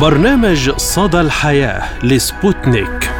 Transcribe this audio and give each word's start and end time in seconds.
برنامج 0.00 0.70
صدى 0.70 1.20
الحياة 1.20 2.04
لسبوتنيك. 2.04 3.10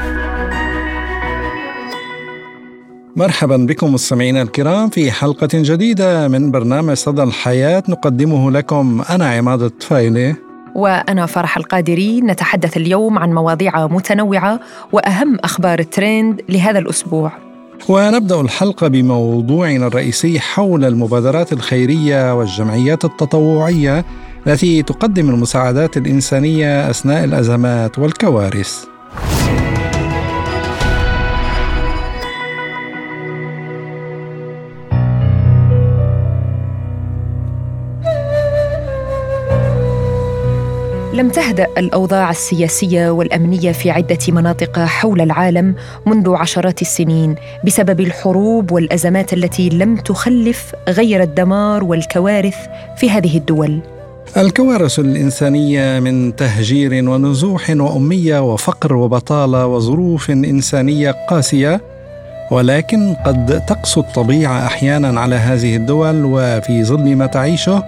مرحبا 3.16 3.56
بكم 3.56 3.94
مستمعينا 3.94 4.42
الكرام 4.42 4.88
في 4.88 5.10
حلقة 5.10 5.48
جديدة 5.52 6.28
من 6.28 6.50
برنامج 6.50 6.94
صدى 6.94 7.22
الحياة 7.22 7.82
نقدمه 7.88 8.50
لكم 8.50 9.02
أنا 9.10 9.30
عماد 9.30 9.62
الطفيلي. 9.62 10.34
وأنا 10.74 11.26
فرح 11.26 11.56
القادري. 11.56 12.20
نتحدث 12.20 12.76
اليوم 12.76 13.18
عن 13.18 13.32
مواضيع 13.32 13.86
متنوعة 13.86 14.60
وأهم 14.92 15.36
أخبار 15.44 15.78
الترند 15.78 16.40
لهذا 16.48 16.78
الأسبوع. 16.78 17.32
ونبدأ 17.88 18.40
الحلقة 18.40 18.88
بموضوعنا 18.88 19.86
الرئيسي 19.86 20.40
حول 20.40 20.84
المبادرات 20.84 21.52
الخيرية 21.52 22.34
والجمعيات 22.34 23.04
التطوعية 23.04 24.04
التي 24.46 24.82
تقدم 24.82 25.30
المساعدات 25.30 25.96
الإنسانية 25.96 26.90
أثناء 26.90 27.24
الأزمات 27.24 27.98
والكوارث 27.98 28.84
لم 41.14 41.28
تهدأ 41.28 41.66
الأوضاع 41.78 42.30
السياسية 42.30 43.10
والأمنية 43.10 43.72
في 43.72 43.90
عدة 43.90 44.18
مناطق 44.28 44.78
حول 44.78 45.20
العالم 45.20 45.74
منذ 46.06 46.34
عشرات 46.34 46.82
السنين 46.82 47.34
بسبب 47.64 48.00
الحروب 48.00 48.72
والأزمات 48.72 49.32
التي 49.32 49.68
لم 49.68 49.96
تخلف 49.96 50.72
غير 50.88 51.22
الدمار 51.22 51.84
والكوارث 51.84 52.56
في 52.96 53.10
هذه 53.10 53.36
الدول. 53.36 53.80
الكوارث 54.36 54.98
الإنسانية 54.98 56.00
من 56.00 56.36
تهجير 56.36 57.08
ونزوح 57.10 57.70
وأمية 57.70 58.52
وفقر 58.52 58.94
وبطالة 58.94 59.66
وظروف 59.66 60.30
إنسانية 60.30 61.10
قاسية 61.10 61.80
ولكن 62.50 63.14
قد 63.26 63.66
تقسو 63.66 64.00
الطبيعة 64.00 64.66
أحيانا 64.66 65.20
على 65.20 65.34
هذه 65.34 65.76
الدول 65.76 66.24
وفي 66.24 66.84
ظل 66.84 67.16
ما 67.16 67.26
تعيشه 67.26 67.84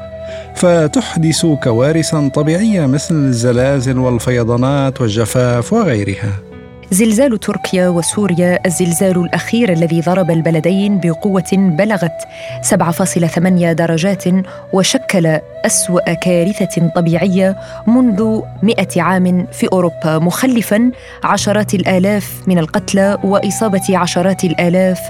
فتحدث 0.54 1.46
كوارثا 1.46 2.30
طبيعية 2.34 2.86
مثل 2.86 3.14
الزلازل 3.14 3.98
والفيضانات 3.98 5.00
والجفاف 5.00 5.72
وغيرها. 5.72 6.45
زلزال 6.90 7.40
تركيا 7.40 7.88
وسوريا 7.88 8.58
الزلزال 8.66 9.16
الأخير 9.16 9.72
الذي 9.72 10.00
ضرب 10.00 10.30
البلدين 10.30 11.00
بقوة 11.00 11.52
بلغت 11.52 12.28
7.8 12.62 13.38
درجات 13.72 14.24
وشكل 14.72 15.38
أسوأ 15.66 16.14
كارثة 16.14 16.88
طبيعية 16.96 17.56
منذ 17.86 18.40
مئة 18.62 19.02
عام 19.02 19.46
في 19.52 19.68
أوروبا 19.72 20.18
مخلفا 20.18 20.90
عشرات 21.24 21.74
الآلاف 21.74 22.42
من 22.46 22.58
القتلى 22.58 23.18
وإصابة 23.24 23.98
عشرات 23.98 24.44
الآلاف 24.44 25.00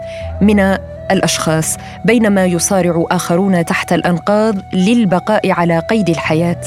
من 0.40 0.76
الأشخاص 1.10 1.76
بينما 2.04 2.46
يصارع 2.46 3.04
آخرون 3.10 3.64
تحت 3.64 3.92
الأنقاض 3.92 4.54
للبقاء 4.72 5.50
على 5.50 5.78
قيد 5.78 6.08
الحياة. 6.08 6.60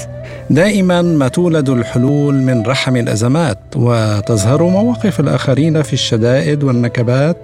دائما 0.49 1.01
ما 1.01 1.27
تولد 1.27 1.69
الحلول 1.69 2.35
من 2.35 2.63
رحم 2.63 2.95
الأزمات 2.95 3.59
وتظهر 3.75 4.63
مواقف 4.63 5.19
الآخرين 5.19 5.81
في 5.81 5.93
الشدائد 5.93 6.63
والنكبات. 6.63 7.37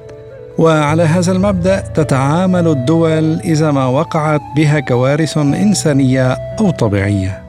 وعلى 0.58 1.04
هذا 1.04 1.32
المبدأ 1.32 1.80
تتعامل 1.80 2.68
الدول 2.68 3.40
إذا 3.40 3.72
ما 3.72 3.86
وقعت 3.86 4.42
بها 4.56 4.80
كوارث 4.80 5.38
إنسانية 5.38 6.32
أو 6.60 6.70
طبيعية. 6.70 7.45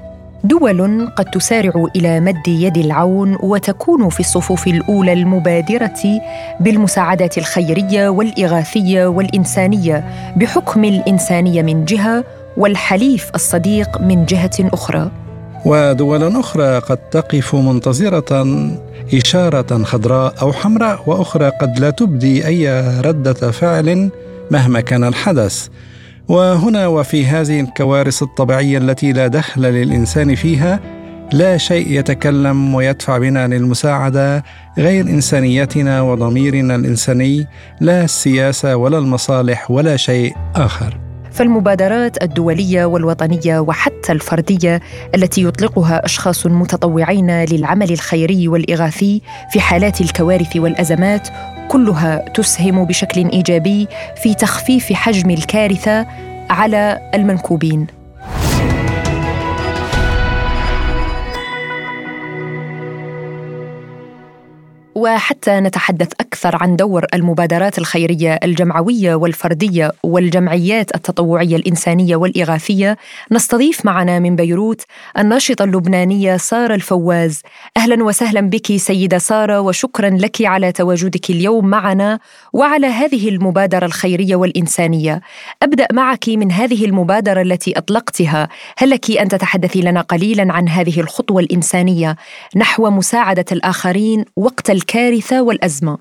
دول 0.46 1.08
قد 1.16 1.24
تسارع 1.24 1.86
إلى 1.96 2.20
مد 2.20 2.48
يد 2.48 2.76
العون 2.76 3.38
وتكون 3.42 4.08
في 4.08 4.20
الصفوف 4.20 4.66
الأولى 4.66 5.12
المبادرة 5.12 6.20
بالمساعدات 6.60 7.38
الخيرية 7.38 8.08
والإغاثية 8.08 9.06
والإنسانية 9.06 10.04
بحكم 10.36 10.84
الإنسانية 10.84 11.62
من 11.62 11.84
جهة 11.84 12.24
والحليف 12.56 13.30
الصديق 13.34 14.00
من 14.00 14.24
جهة 14.24 14.50
أخرى. 14.60 15.10
ودول 15.64 16.36
أخرى 16.36 16.78
قد 16.78 16.96
تقف 16.96 17.54
منتظرة 17.54 18.46
إشارة 19.14 19.82
خضراء 19.82 20.34
أو 20.42 20.52
حمراء 20.52 21.00
وأخرى 21.06 21.48
قد 21.60 21.78
لا 21.78 21.90
تبدي 21.90 22.46
أي 22.46 22.80
ردة 23.00 23.50
فعل 23.50 24.10
مهما 24.50 24.80
كان 24.80 25.04
الحدث. 25.04 25.68
وهنا 26.28 26.86
وفي 26.86 27.26
هذه 27.26 27.60
الكوارث 27.60 28.22
الطبيعية 28.22 28.78
التي 28.78 29.12
لا 29.12 29.26
دخل 29.26 29.62
للإنسان 29.62 30.34
فيها 30.34 30.80
لا 31.32 31.56
شيء 31.56 31.90
يتكلم 31.90 32.74
ويدفع 32.74 33.18
بنا 33.18 33.46
للمساعدة 33.46 34.44
غير 34.78 35.04
إنسانيتنا 35.04 36.02
وضميرنا 36.02 36.74
الإنساني 36.74 37.46
لا 37.80 38.04
السياسة 38.04 38.76
ولا 38.76 38.98
المصالح 38.98 39.70
ولا 39.70 39.96
شيء 39.96 40.34
آخر. 40.56 40.98
فالمبادرات 41.32 42.22
الدولية 42.22 42.84
والوطنية 42.84 43.58
وحتى 43.58 44.12
الفردية 44.12 44.80
التي 45.14 45.42
يطلقها 45.42 46.04
أشخاص 46.04 46.46
متطوعين 46.46 47.44
للعمل 47.44 47.92
الخيري 47.92 48.48
والإغاثي 48.48 49.22
في 49.52 49.60
حالات 49.60 50.00
الكوارث 50.00 50.56
والأزمات 50.56 51.28
كلها 51.68 52.24
تسهم 52.34 52.84
بشكل 52.84 53.28
إيجابي 53.28 53.88
في 54.22 54.34
تخفيف 54.34 54.92
حجم 54.92 55.30
الكارثة 55.30 56.06
على 56.50 57.10
المنكوبين. 57.14 57.86
وحتى 64.96 65.60
نتحدث 65.60 66.12
أكثر 66.20 66.56
عن 66.56 66.76
دور 66.76 67.06
المبادرات 67.14 67.78
الخيرية 67.78 68.38
الجمعوية 68.44 69.14
والفردية 69.14 69.92
والجمعيات 70.02 70.94
التطوعية 70.94 71.56
الإنسانية 71.56 72.16
والإغاثية. 72.16 72.96
نستضيف 73.32 73.84
معنا 73.86 74.18
من 74.18 74.36
بيروت 74.36 74.82
الناشطة 75.18 75.64
اللبنانية 75.64 76.36
سارة 76.36 76.74
الفواز. 76.74 77.42
أهلا 77.76 78.04
وسهلا 78.04 78.40
بك 78.40 78.76
سيدة 78.76 79.18
سارة 79.18 79.60
وشكرا 79.60 80.10
لك 80.10 80.42
على 80.42 80.72
تواجدك 80.72 81.30
اليوم 81.30 81.66
معنا 81.66 82.18
وعلى 82.52 82.86
هذه 82.86 83.28
المبادرة 83.28 83.86
الخيرية 83.86 84.36
والإنسانية. 84.36 85.20
أبدأ 85.62 85.86
معك 85.92 86.28
من 86.28 86.52
هذه 86.52 86.84
المبادرة 86.84 87.42
التي 87.42 87.78
أطلقتها. 87.78 88.48
هل 88.78 88.90
لك 88.90 89.10
أن 89.10 89.28
تتحدثي 89.28 89.80
لنا 89.80 90.00
قليلا 90.00 90.52
عن 90.52 90.68
هذه 90.68 91.00
الخطوة 91.00 91.42
الإنسانية 91.42 92.16
نحو 92.56 92.90
مساعدة 92.90 93.44
الآخرين 93.52 94.24
وقت 94.36 94.70
الكارثة 94.86 95.42
والأزمة. 95.42 95.98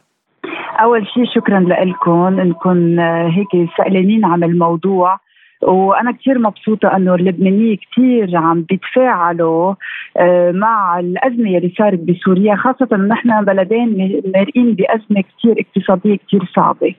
أول 0.82 1.08
شيء 1.14 1.26
شكرا 1.36 1.60
لكم. 1.60 2.40
أنكم 2.40 3.00
هيك 3.00 3.70
سألانين 3.78 4.26
عن 4.26 4.44
الموضوع. 4.44 5.20
وأنا 5.62 6.12
كثير 6.12 6.40
مبسوطة 6.40 6.96
إنه 6.96 7.16
اللبنانية 7.16 7.76
كثير 7.76 8.38
عم 8.38 8.66
بيتفاعلوا 8.70 9.74
آه، 10.18 10.52
مع 10.52 11.00
الأزمة 11.00 11.58
اللي 11.58 11.74
صارت 11.78 12.00
بسوريا 12.00 12.56
خاصة 12.56 12.98
نحن 12.98 13.46
بلدين 13.46 14.22
مارقين 14.36 14.76
بأزمة 14.76 15.24
كثير 15.38 15.56
اقتصادية 15.60 16.18
كثير 16.28 16.52
صعبة. 16.56 16.96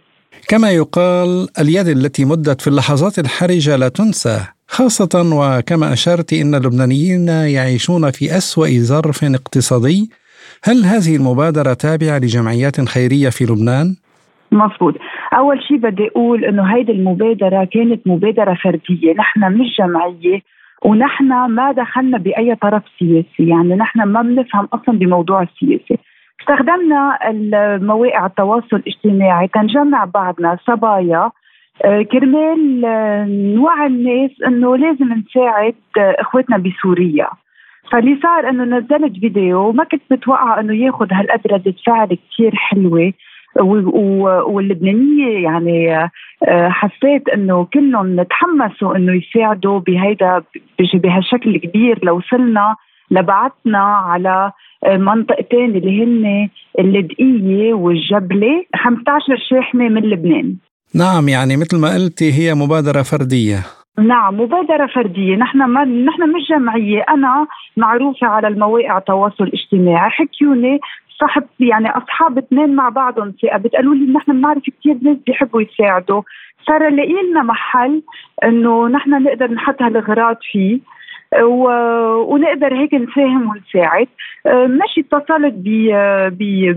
كما 0.48 0.70
يقال 0.70 1.48
اليد 1.60 1.86
التي 1.86 2.24
مدت 2.24 2.60
في 2.60 2.68
اللحظات 2.68 3.18
الحرجة 3.18 3.76
لا 3.76 3.88
تنسى 3.88 4.38
خاصة 4.68 5.14
وكما 5.34 5.92
أشرت 5.92 6.32
إن 6.32 6.54
اللبنانيين 6.54 7.28
يعيشون 7.28 8.10
في 8.10 8.36
أسوأ 8.36 8.68
ظرف 8.68 9.24
اقتصادي 9.24 10.10
هل 10.68 10.84
هذه 10.84 11.16
المبادرة 11.16 11.74
تابعة 11.74 12.18
لجمعيات 12.18 12.80
خيرية 12.88 13.28
في 13.28 13.44
لبنان؟ 13.44 13.96
مضبوط 14.52 14.94
أول 15.34 15.62
شيء 15.62 15.76
بدي 15.76 16.08
أقول 16.08 16.44
أنه 16.44 16.62
هيدي 16.62 16.92
المبادرة 16.92 17.64
كانت 17.64 18.06
مبادرة 18.06 18.54
فردية. 18.64 19.14
نحن 19.18 19.52
مش 19.52 19.66
جمعية 19.78 20.40
ونحن 20.84 21.28
ما 21.50 21.72
دخلنا 21.72 22.18
بأي 22.18 22.54
طرف 22.54 22.82
سياسي. 22.98 23.48
يعني 23.48 23.74
نحن 23.74 24.02
ما 24.02 24.22
بنفهم 24.22 24.68
أصلا 24.72 24.98
بموضوع 24.98 25.42
السياسي 25.42 25.98
استخدمنا 26.40 27.18
مواقع 27.78 28.26
التواصل 28.26 28.76
الاجتماعي 28.76 29.48
تنجمع 29.48 30.04
بعضنا 30.04 30.58
صبايا 30.66 31.30
آه، 31.84 32.02
كرمال 32.02 32.84
آه، 32.84 33.24
نوعي 33.28 33.86
الناس 33.86 34.30
إنه 34.46 34.76
لازم 34.76 35.12
نساعد 35.12 35.74
آه، 35.98 36.16
إخواتنا 36.18 36.58
بسوريا. 36.58 37.28
فاللي 37.92 38.18
صار 38.22 38.48
إنه 38.48 38.64
نزلت 38.64 39.20
فيديو 39.20 39.68
وما 39.68 39.84
كنت 39.84 40.02
متوقعة 40.10 40.60
إنه 40.60 40.74
ياخذ 40.74 41.06
هالقد 41.12 41.40
ردة 41.46 41.74
فعل 41.86 42.18
كثير 42.30 42.54
حلوة 42.54 43.12
واللبنانية 44.46 45.44
يعني 45.44 45.94
آه، 46.48 46.68
حسيت 46.68 47.28
إنه 47.28 47.64
كلهم 47.64 48.22
تحمسوا 48.22 48.96
إنه 48.96 49.12
يساعدوا 49.12 49.78
بهيدا 49.78 50.42
بهالشكل 50.94 51.54
الكبير 51.54 52.04
لو 52.04 52.16
وصلنا 52.16 52.76
لبعثنا 53.10 53.78
على 53.78 54.52
آه، 54.84 54.96
منطقتين 54.96 55.76
اللي 55.76 56.04
هن 56.04 56.48
اللدقية 56.78 57.74
والجبلة 57.74 58.64
15 58.76 59.22
شاحنة 59.50 59.88
من 59.88 60.02
لبنان. 60.02 60.56
نعم 60.94 61.28
يعني 61.28 61.56
مثل 61.56 61.80
ما 61.80 61.94
قلتي 61.94 62.32
هي 62.32 62.54
مبادرة 62.54 63.02
فردية. 63.02 63.58
نعم 63.98 64.40
مبادرة 64.40 64.86
فردية. 64.86 65.36
نحن 65.36 65.58
ما 65.58 65.84
نحن 65.84 66.22
مش 66.22 66.48
جمعية. 66.50 67.04
أنا 67.08 67.46
معروفة 67.76 68.26
على 68.26 68.48
المواقع 68.48 68.98
التواصل 68.98 69.44
الاجتماعي. 69.44 70.10
حكيوني 70.10 70.80
صاحب 71.20 71.44
يعني 71.60 71.90
أصحاب 71.90 72.38
اثنين 72.38 72.74
مع 72.74 72.88
بعضهم 72.88 73.34
ثقة. 73.42 73.58
بتقولوا 73.58 73.94
لي 73.94 74.12
نحن 74.12 74.32
بنعرف 74.32 74.62
كثير 74.80 74.96
ناس 75.02 75.16
بيحبوا 75.26 75.62
يساعدوا. 75.62 76.22
صار 76.66 76.88
لقي 76.88 77.30
لنا 77.30 77.42
محل 77.42 78.02
إنه 78.44 78.88
نحن 78.88 79.22
نقدر 79.22 79.52
نحط 79.52 79.82
هالاغراض 79.82 80.36
فيه. 80.52 80.78
و... 81.42 81.68
ونقدر 82.34 82.74
هيك 82.74 82.94
نساهم 82.94 83.50
ونساعد. 83.50 84.08
آه، 84.46 84.66
ماشي 84.66 85.00
اتصلت 85.00 85.54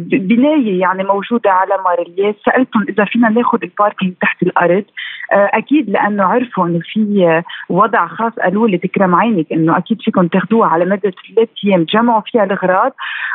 ببناية 0.09 0.79
يعني 0.79 1.03
موجودة 1.03 1.51
على 1.51 1.77
مارلياس 1.83 2.35
سألتهم 2.45 2.85
إذا 2.89 3.05
فينا 3.05 3.29
ناخذ 3.29 3.59
الباركينج 3.63 4.13
تحت 4.21 4.43
الأرض. 4.43 4.83
آه، 5.31 5.49
أكيد 5.53 5.89
لأنه 5.89 6.23
عرفوا 6.23 6.67
إنه 6.67 6.79
في 6.83 7.41
وضع 7.69 8.07
خاص. 8.07 8.33
قالوا 8.33 8.67
لي 8.67 8.77
تكرم 8.77 9.15
عينك 9.15 9.45
إنه 9.51 9.77
أكيد 9.77 10.01
فيكم 10.01 10.27
تاخذوها 10.27 10.69
على 10.69 10.85
مدى 10.85 11.11
ثلاث 11.35 11.49
أيام. 11.65 11.83
تجمعوا 11.83 12.21
فيها 12.21 12.43
الأغراض. 12.43 12.91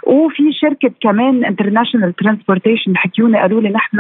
وفي 0.07 0.53
شركة 0.53 0.91
كمان 1.01 1.45
international 1.45 2.13
transportation 2.13 2.97
حكيوني 2.97 3.39
قالوا 3.39 3.61
لي 3.61 3.69
نحن 3.69 3.99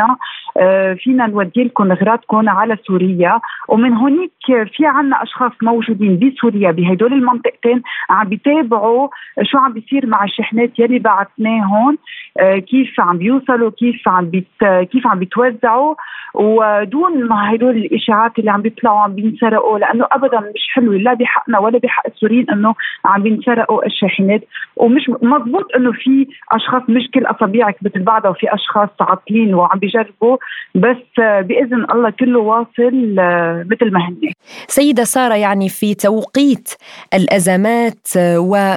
آه، 0.56 0.94
فينا 0.94 1.26
نودي 1.26 1.64
لكم 1.64 1.92
أغراضكم 1.92 2.48
على 2.48 2.76
سوريا. 2.86 3.40
ومن 3.68 3.92
هونيك 3.92 4.32
في 4.46 4.86
عنا 4.86 5.22
أشخاص 5.22 5.52
موجودين 5.62 6.18
بسوريا 6.18 6.70
بهدول 6.70 7.03
المنطقتين 7.12 7.82
عم 8.10 8.28
بيتابعوا 8.28 9.08
شو 9.42 9.58
عم 9.58 9.72
بيصير 9.72 10.06
مع 10.06 10.24
الشحنات 10.24 10.78
يلي 10.78 10.98
بعثناهم 10.98 11.98
كيف 12.40 13.00
عم 13.00 13.18
بيوصلوا 13.18 13.70
كيف 13.70 14.08
عم 14.08 14.30
بيت 14.30 14.46
كيف 14.92 15.06
عم 15.06 15.18
بيتوزعوا. 15.18 15.94
وبدون 16.34 17.24
ما 17.24 17.54
هدول 17.54 17.76
الإشاعات 17.76 18.38
اللي 18.38 18.50
عم 18.50 18.62
بيطلعوا 18.62 19.00
عم 19.00 19.14
بينسرقوا 19.14 19.78
لأنه 19.78 20.06
ابدا 20.12 20.40
مش 20.40 20.66
حلو 20.74 20.92
لا 20.92 21.14
بحقنا 21.14 21.58
ولا 21.58 21.78
بحق 21.78 22.06
السوريين 22.06 22.50
إنه 22.50 22.74
عم 23.04 23.22
بينسرقوا 23.22 23.86
الشاحنات. 23.86 24.40
ومش 24.76 25.10
مضبوط 25.22 25.66
إنه 25.76 25.92
في 25.92 26.26
أشخاص 26.52 26.82
مش 26.88 27.10
كل 27.14 27.26
اصابيعك 27.26 27.76
مثل 27.82 28.02
بعضها 28.02 28.30
وفي 28.30 28.54
أشخاص 28.54 28.88
عاطلين 29.00 29.54
وعم 29.54 29.78
بيجربوا. 29.78 30.36
بس 30.74 31.06
بإذن 31.18 31.86
الله 31.92 32.10
كله 32.10 32.38
واصل 32.38 33.16
آه، 33.18 33.66
مثل 33.70 33.92
ما 33.92 34.00
هن. 34.08 34.32
سيدة 34.66 35.04
سارة 35.04 35.34
يعني 35.34 35.68
في 35.68 35.94
توقيت 35.94 36.74
الأزمات 37.14 38.08
و 38.38 38.74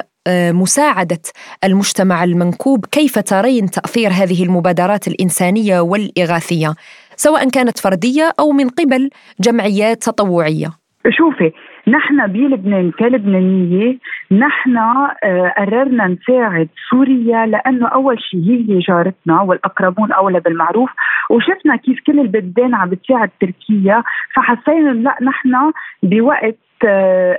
مساعدة 0.52 1.22
المجتمع 1.64 2.24
المنكوب 2.24 2.86
كيف 2.86 3.18
ترين 3.18 3.66
تأثير 3.66 4.10
هذه 4.10 4.44
المبادرات 4.44 5.08
الإنسانية 5.08 5.80
والإغاثية 5.80 6.74
سواء 7.16 7.48
كانت 7.48 7.78
فردية 7.78 8.32
أو 8.40 8.52
من 8.52 8.68
قبل 8.68 9.10
جمعيات 9.40 10.02
تطوعية؟ 10.02 10.68
شوفي 11.10 11.52
نحن 11.88 12.26
بلبنان 12.26 12.90
كلبنانية 12.90 13.98
نحن 14.32 14.76
آه، 14.76 15.54
قررنا 15.58 16.06
نساعد 16.06 16.68
سوريا 16.90 17.46
لأنه 17.46 17.88
أول 17.88 18.20
شيء 18.20 18.64
هي 18.68 18.78
جارتنا 18.78 19.42
والأقربون 19.42 20.12
أولى 20.12 20.40
بالمعروف 20.40 20.90
وشفنا 21.30 21.76
كيف 21.76 21.98
كل 22.06 22.20
البلدان 22.20 22.74
عم 22.74 22.90
بتساعد 22.90 23.30
تركيا 23.40 24.02
فحسينا 24.34 24.90
لا 24.90 25.16
نحن 25.22 25.72
بوقت 26.02 26.44
آه، 26.44 26.67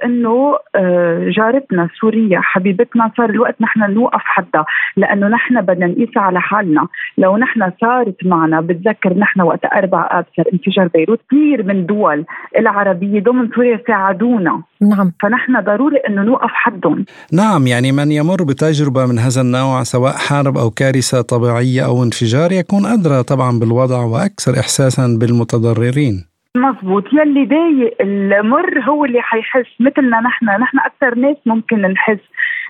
إنه 0.06 0.58
آه، 0.76 1.30
جارتنا 1.30 1.90
سوريا 2.02 2.40
حبيبتنا 2.42 3.12
صار 3.18 3.30
الوقت 3.30 3.56
نحن 3.62 3.94
نوقف 3.94 4.22
حدها 4.24 4.66
لأنه 4.98 5.28
نحن 5.28 5.62
بدنا 5.62 5.88
نقيس 5.88 6.18
على 6.18 6.42
حالنا. 6.42 6.88
لو 7.18 7.38
نحن 7.38 7.72
صارت 7.82 8.26
معنا 8.26 8.62
بتذكر 8.62 9.14
نحن 9.14 9.42
وقت 9.42 9.66
أربع 9.66 10.08
اب 10.12 10.26
صار 10.38 10.46
انفجار 10.54 10.88
بيروت 10.88 11.20
كثير 11.28 11.64
من 11.64 11.86
دول 11.86 12.26
العربية 12.58 13.20
ضمن 13.20 13.50
سوريا 13.56 13.80
ساعدونا. 13.88 14.62
نعم. 14.82 15.12
فنحن 15.22 15.62
ضروري 15.64 15.98
إنه 16.08 16.22
نوقف 16.22 16.52
حدهم. 16.54 17.06
نعم 17.34 17.68
يعني 17.68 17.92
من 17.92 18.12
يمر 18.12 18.44
بتجربة 18.44 19.06
من 19.06 19.20
هذا 19.20 19.42
النوع 19.42 19.84
سواء 19.84 20.14
حرب 20.14 20.58
أو 20.58 20.70
كارثة 20.70 21.22
طبيعية 21.22 21.86
أو 21.86 22.04
انفجار 22.04 22.52
يكون 22.52 22.86
أدرى 22.86 23.24
طبعا 23.24 23.60
بالوضع 23.60 24.04
وأكثر 24.04 24.60
احساسا 24.60 25.18
بالمتضررين. 25.20 26.29
مزبوط 26.58 27.14
يلي 27.14 27.46
ضايق 27.46 27.96
المر 28.02 28.80
هو 28.80 29.06
اللي 29.06 29.22
حيحس 29.22 29.68
مثلنا 29.80 30.20
نحن. 30.20 30.46
نحن 30.46 30.80
أكثر 30.80 31.16
ناس 31.16 31.38
ممكن 31.46 31.82
نحس. 31.82 32.20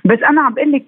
بس 0.06 0.20
أنا 0.30 0.42
عم 0.42 0.54
بقول 0.54 0.72
لك 0.72 0.86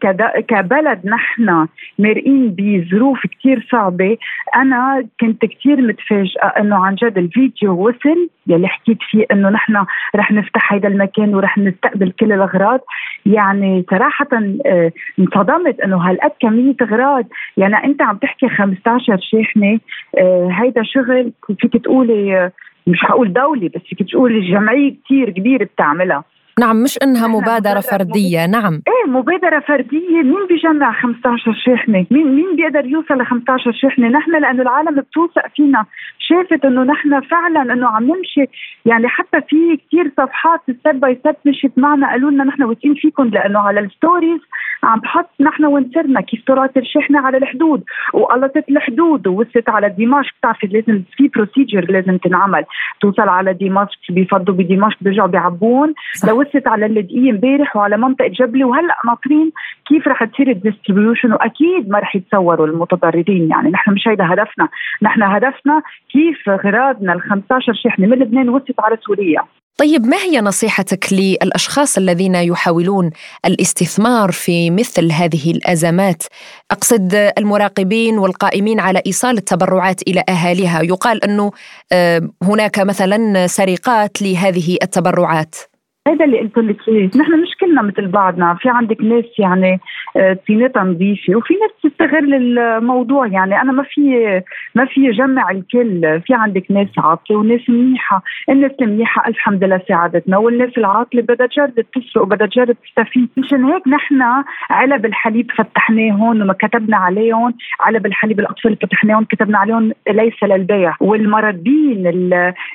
كبلد 0.47 1.05
نحن 1.05 1.67
مرقين 1.99 2.55
بظروف 2.57 3.19
كثير 3.27 3.67
صعبة. 3.71 4.17
أنا 4.55 5.07
كنت 5.19 5.45
كثير 5.45 5.81
متفاجئة 5.81 6.47
إنه 6.47 6.85
عن 6.85 6.95
جد 6.95 7.17
الفيديو 7.17 7.87
وصل. 7.87 8.29
يلي 8.47 8.67
حكيت 8.67 8.97
فيه 9.01 9.25
إنه 9.31 9.49
نحن 9.49 9.85
رح 10.15 10.31
نفتح 10.31 10.73
هذا 10.73 10.87
المكان 10.87 11.35
ورح 11.35 11.57
نستقبل 11.57 12.11
كل 12.11 12.31
الأغراض. 12.31 12.79
يعني 13.25 13.85
صراحة 13.89 14.27
آه، 14.65 14.91
انصدمت 15.19 15.79
إنه 15.79 15.97
هالقد 15.97 16.31
كمية 16.39 16.75
أغراض. 16.81 17.25
يعني 17.57 17.83
أنت 17.83 18.01
عم 18.01 18.17
تحكي 18.17 18.49
15 18.49 19.17
شاحنة 19.21 19.79
آه، 20.17 20.49
هيدا 20.51 20.81
شغل 20.83 21.33
فيك 21.59 21.83
تقولي 21.83 22.51
مش 22.91 22.99
حقول 22.99 23.33
دولي 23.33 23.69
بس 23.69 23.81
فيك 23.81 24.11
تقولي 24.11 24.51
جمعية 24.51 24.95
كثير 25.05 25.29
كبيرة 25.29 25.63
بتعملها. 25.63 26.23
نعم 26.59 26.83
مش 26.83 26.97
إنها 27.03 27.27
مبادرة 27.27 27.79
فردية. 27.79 28.45
نعم. 28.45 28.73
إيه 28.73 29.11
مبادرة 29.11 29.59
فردية. 29.59 30.21
مين 30.23 30.47
بيجمع 30.49 30.91
15 31.01 31.53
شاحنة 31.65 32.05
مين 32.11 32.35
مين 32.35 32.55
بيقدر 32.55 32.85
يوصل 32.85 33.17
ل 33.21 33.25
15 33.25 33.71
شاحنة 33.71 34.07
نحن 34.07 34.31
لأنه 34.31 34.61
العالم 34.61 34.95
بتوثق 35.01 35.47
فينا. 35.55 35.85
شافت 36.19 36.65
إنه 36.65 36.83
نحن 36.83 37.21
فعلا 37.21 37.73
إنه 37.73 37.87
عم 37.87 38.03
نمشي. 38.03 38.45
يعني 38.85 39.07
حتى 39.07 39.41
في 39.49 39.77
كثير 39.87 40.11
صفحات 40.17 40.59
step 40.79 40.99
by 40.99 41.15
step 41.15 41.35
مشيت 41.45 41.77
معنا. 41.77 42.11
قالوا 42.11 42.31
لنا 42.31 42.43
نحن 42.43 42.63
واثقين 42.63 42.93
فيكم 42.93 43.23
لأنه 43.23 43.59
على 43.59 43.79
ال 43.79 43.87
stories 43.87 44.39
عم 44.83 44.99
بحط 44.99 45.29
نحن 45.39 45.65
وين 45.65 45.91
صرنا 45.93 46.21
كيف 46.21 46.43
طلعت 46.47 46.77
الشحنة 46.77 47.19
على 47.19 47.37
الحدود. 47.37 47.83
وقطعت 48.13 48.69
الحدود 48.69 49.27
ووصلت 49.27 49.69
على 49.69 49.89
دمشق. 49.89 50.33
بتعرفي 50.39 50.67
لازم 50.67 51.01
في 51.17 51.27
procedure 51.27 51.91
لازم 51.91 52.17
تنعمل. 52.17 52.63
توصل 53.01 53.29
على 53.29 53.53
دمشق 53.53 53.99
بيفضوا 54.09 54.55
بدمشق 54.55 54.97
بيرجعوا 55.01 55.27
بيعبون. 55.27 55.93
لوصلت 56.41 56.67
على 56.67 56.85
اللدقيه 56.85 57.31
امبارح 57.31 57.75
وعلى 57.75 57.97
منطقة 57.97 58.27
جبلي. 58.27 58.63
وهلأ 58.63 58.95
ناطرين 59.05 59.51
كيف 59.87 60.07
رح 60.07 60.23
تصير 60.23 60.51
الديستريبيوشن 60.51 61.33
وأكيد 61.33 61.89
ما 61.89 61.99
رح 61.99 62.15
يتصوروا 62.15 62.67
المتضررين. 62.67 63.49
يعني 63.49 63.69
نحن 63.69 63.91
مش 63.91 64.07
هيدا 64.07 64.33
هدفنا. 64.33 64.69
نحن 65.01 65.23
هدفنا 65.23 65.81
كيف 66.11 66.49
غراضنا 66.49 67.13
ال 67.13 67.21
15 67.21 67.73
شحنة 67.73 68.07
من 68.07 68.19
لبنان 68.19 68.49
وصلت 68.49 68.79
على 68.79 68.97
سوريا. 69.05 69.41
طيب 69.77 70.05
ما 70.05 70.17
هي 70.17 70.41
نصيحتك 70.41 71.05
للأشخاص 71.13 71.97
الذين 71.97 72.35
يحاولون 72.35 73.11
الاستثمار 73.45 74.31
في 74.31 74.71
مثل 74.71 75.11
هذه 75.11 75.51
الأزمات؟ 75.51 76.23
أقصد 76.71 77.31
المراقبين 77.37 78.17
والقائمين 78.17 78.79
على 78.79 79.01
إيصال 79.05 79.37
التبرعات 79.37 80.01
إلى 80.07 80.23
أهاليها، 80.29 80.81
يقال 80.81 81.23
أنه 81.23 81.51
آه، 81.91 82.21
هناك 82.43 82.79
مثلا 82.79 83.47
سرقات 83.47 84.21
لهذه 84.21 84.77
التبرعات. 84.83 85.70
هذا 86.07 86.25
اللي 86.25 86.39
قلت 86.39 86.57
لك 86.57 86.87
اياه، 86.87 87.09
نحن 87.17 87.41
مش 87.41 87.55
كلنا 87.59 87.81
مثل 87.81 88.07
بعضنا، 88.07 88.57
في 88.59 88.69
عندك 88.69 89.01
ناس 89.01 89.25
يعني 89.39 89.79
آه، 90.17 90.37
نظيفة 90.77 91.35
وفي 91.35 91.53
ناس 91.53 91.71
تستغل 91.83 92.33
الموضوع. 92.33 93.27
يعني 93.27 93.61
أنا 93.61 93.71
ما 93.71 93.83
في 93.83 94.41
ما 94.75 94.85
في 94.85 95.11
جمع 95.11 95.51
الكل، 95.51 96.21
في 96.21 96.33
عندك 96.33 96.71
ناس 96.71 96.87
عاطلة 96.97 97.37
وناس 97.37 97.69
منيحة، 97.69 98.23
الناس 98.49 98.71
المنيحة 98.81 99.27
الحمد 99.27 99.63
لله 99.63 99.81
ساعدتنا. 99.87 100.37
والناس 100.37 100.77
العاطلة 100.77 101.21
بدها 101.21 101.47
تجرب 101.47 101.85
تسرق 101.95 102.23
وبدها 102.23 102.47
تجرب 102.47 102.75
تستفيد، 102.85 103.29
مشان 103.37 103.65
هيك 103.65 103.87
نحن 103.87 104.21
علب 104.69 105.05
الحليب 105.05 105.51
فتحناهم 105.57 106.41
وما 106.41 106.53
كتبنا 106.53 106.97
عليهم، 106.97 107.53
علب 107.79 108.05
الحليب 108.05 108.39
الأطفال 108.39 108.77
فتحناهم 108.81 109.23
كتبنا 109.23 109.57
عليهم 109.57 109.91
ليس 110.09 110.43
للبيع، 110.43 110.95
والمربين 110.99 112.07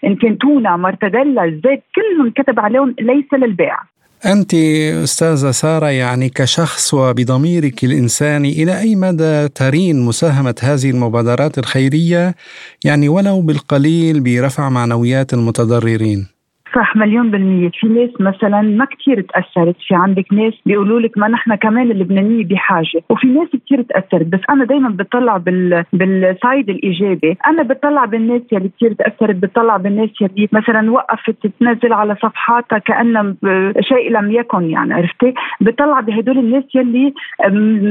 إن 0.04 0.16
كان 0.16 0.38
تونه 0.38 0.76
مرتديلا 0.76 1.45
الزيت 1.45 1.83
كلهم 1.95 2.30
كتب 2.30 2.61
عليهم 2.61 2.95
ليس 3.00 3.15
للبيع 3.32 3.76
أنت 4.26 4.54
أستاذة 5.04 5.50
سارة 5.50 5.87
يعني 5.87 6.28
كشخص 6.28 6.94
وبضميرك 6.94 7.85
الإنساني 7.85 8.62
إلى 8.62 8.78
أي 8.80 8.94
مدى 8.94 9.49
ترين 9.49 10.00
مساهمة 10.00 10.54
هذه 10.62 10.90
المبادرات 10.90 11.58
الخيرية 11.58 12.35
يعني 12.85 13.08
ولو 13.08 13.40
بالقليل 13.40 14.20
برفع 14.20 14.68
معنويات 14.68 15.35
المتضررين؟ 15.35 16.36
صح 16.75 16.96
مليون 16.96 17.30
بالمية. 17.30 17.70
في 17.80 17.87
ناس 17.87 18.11
مثلا 18.20 18.62
ما 18.62 18.85
كتير 18.85 19.20
تأثرت 19.20 19.76
في 19.88 19.94
عندك 19.94 20.32
ناس 20.32 20.52
بيقولوا 20.66 21.00
لك 21.00 21.18
ما 21.18 21.28
نحن 21.28 21.54
كمان 21.54 21.90
اللبنانية 21.90 22.44
بحاجة 22.44 23.02
وفي 23.11 23.26
ناس 23.26 23.49
كتير 23.49 23.82
تأثرت. 23.82 24.26
بس 24.26 24.40
أنا 24.50 24.64
دايما 24.64 24.88
بطلع 24.88 25.37
بال... 25.37 25.85
بالسايد 25.92 26.70
الإيجابي. 26.70 27.37
أنا 27.46 27.62
بطلع 27.62 28.04
بالناس 28.04 28.42
يلي 28.52 28.68
كتير 28.68 28.92
تأثرت 28.92 29.37
بطلع 29.37 29.76
بالناس 29.76 30.11
يلي 30.20 30.49
مثلا 30.52 30.90
وقفت 30.90 31.46
تنزل 31.61 31.92
على 31.92 32.14
صفحاتها 32.14 32.78
كأنها 32.78 33.35
شيء 33.80 34.11
لم 34.11 34.30
يكن 34.32 34.70
يعني 34.70 34.94
عرفتي؟ 34.94 35.35
بطلع 35.61 36.00
بهدول 36.00 36.38
الناس 36.38 36.64
يلي 36.75 37.14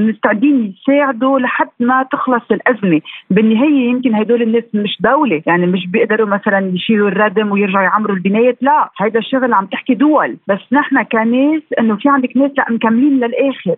مستعدين 0.10 0.74
يساعدوا 0.82 1.39
لحد 1.39 1.70
ما 1.79 2.03
تخلص 2.12 2.44
الأزمة. 2.51 3.01
بالنهاية 3.29 3.89
يمكن 3.89 4.15
هدول 4.15 4.41
الناس 4.41 4.63
مش 4.74 4.98
دولة 5.00 5.41
يعني 5.46 5.65
مش 5.65 5.88
بيقدروا 5.88 6.27
مثلا 6.27 6.72
يشيلوا 6.74 7.10
الردم 7.10 7.51
ويرجعوا 7.51 7.84
يعمروا 7.84 8.15
البنايات 8.15 8.58
لا 8.65 8.89
هيدا 8.98 9.19
الشغل 9.19 9.53
عم 9.53 9.65
تحكي 9.65 9.93
دول 9.93 10.38
بس 10.48 10.60
نحن 10.72 11.03
كناس 11.03 11.62
إنه 11.79 11.95
في 11.98 12.10
عندك 12.10 12.38
ناس 12.38 12.51
لا 12.57 12.65
مكملين 12.69 13.13
للآخر. 13.13 13.75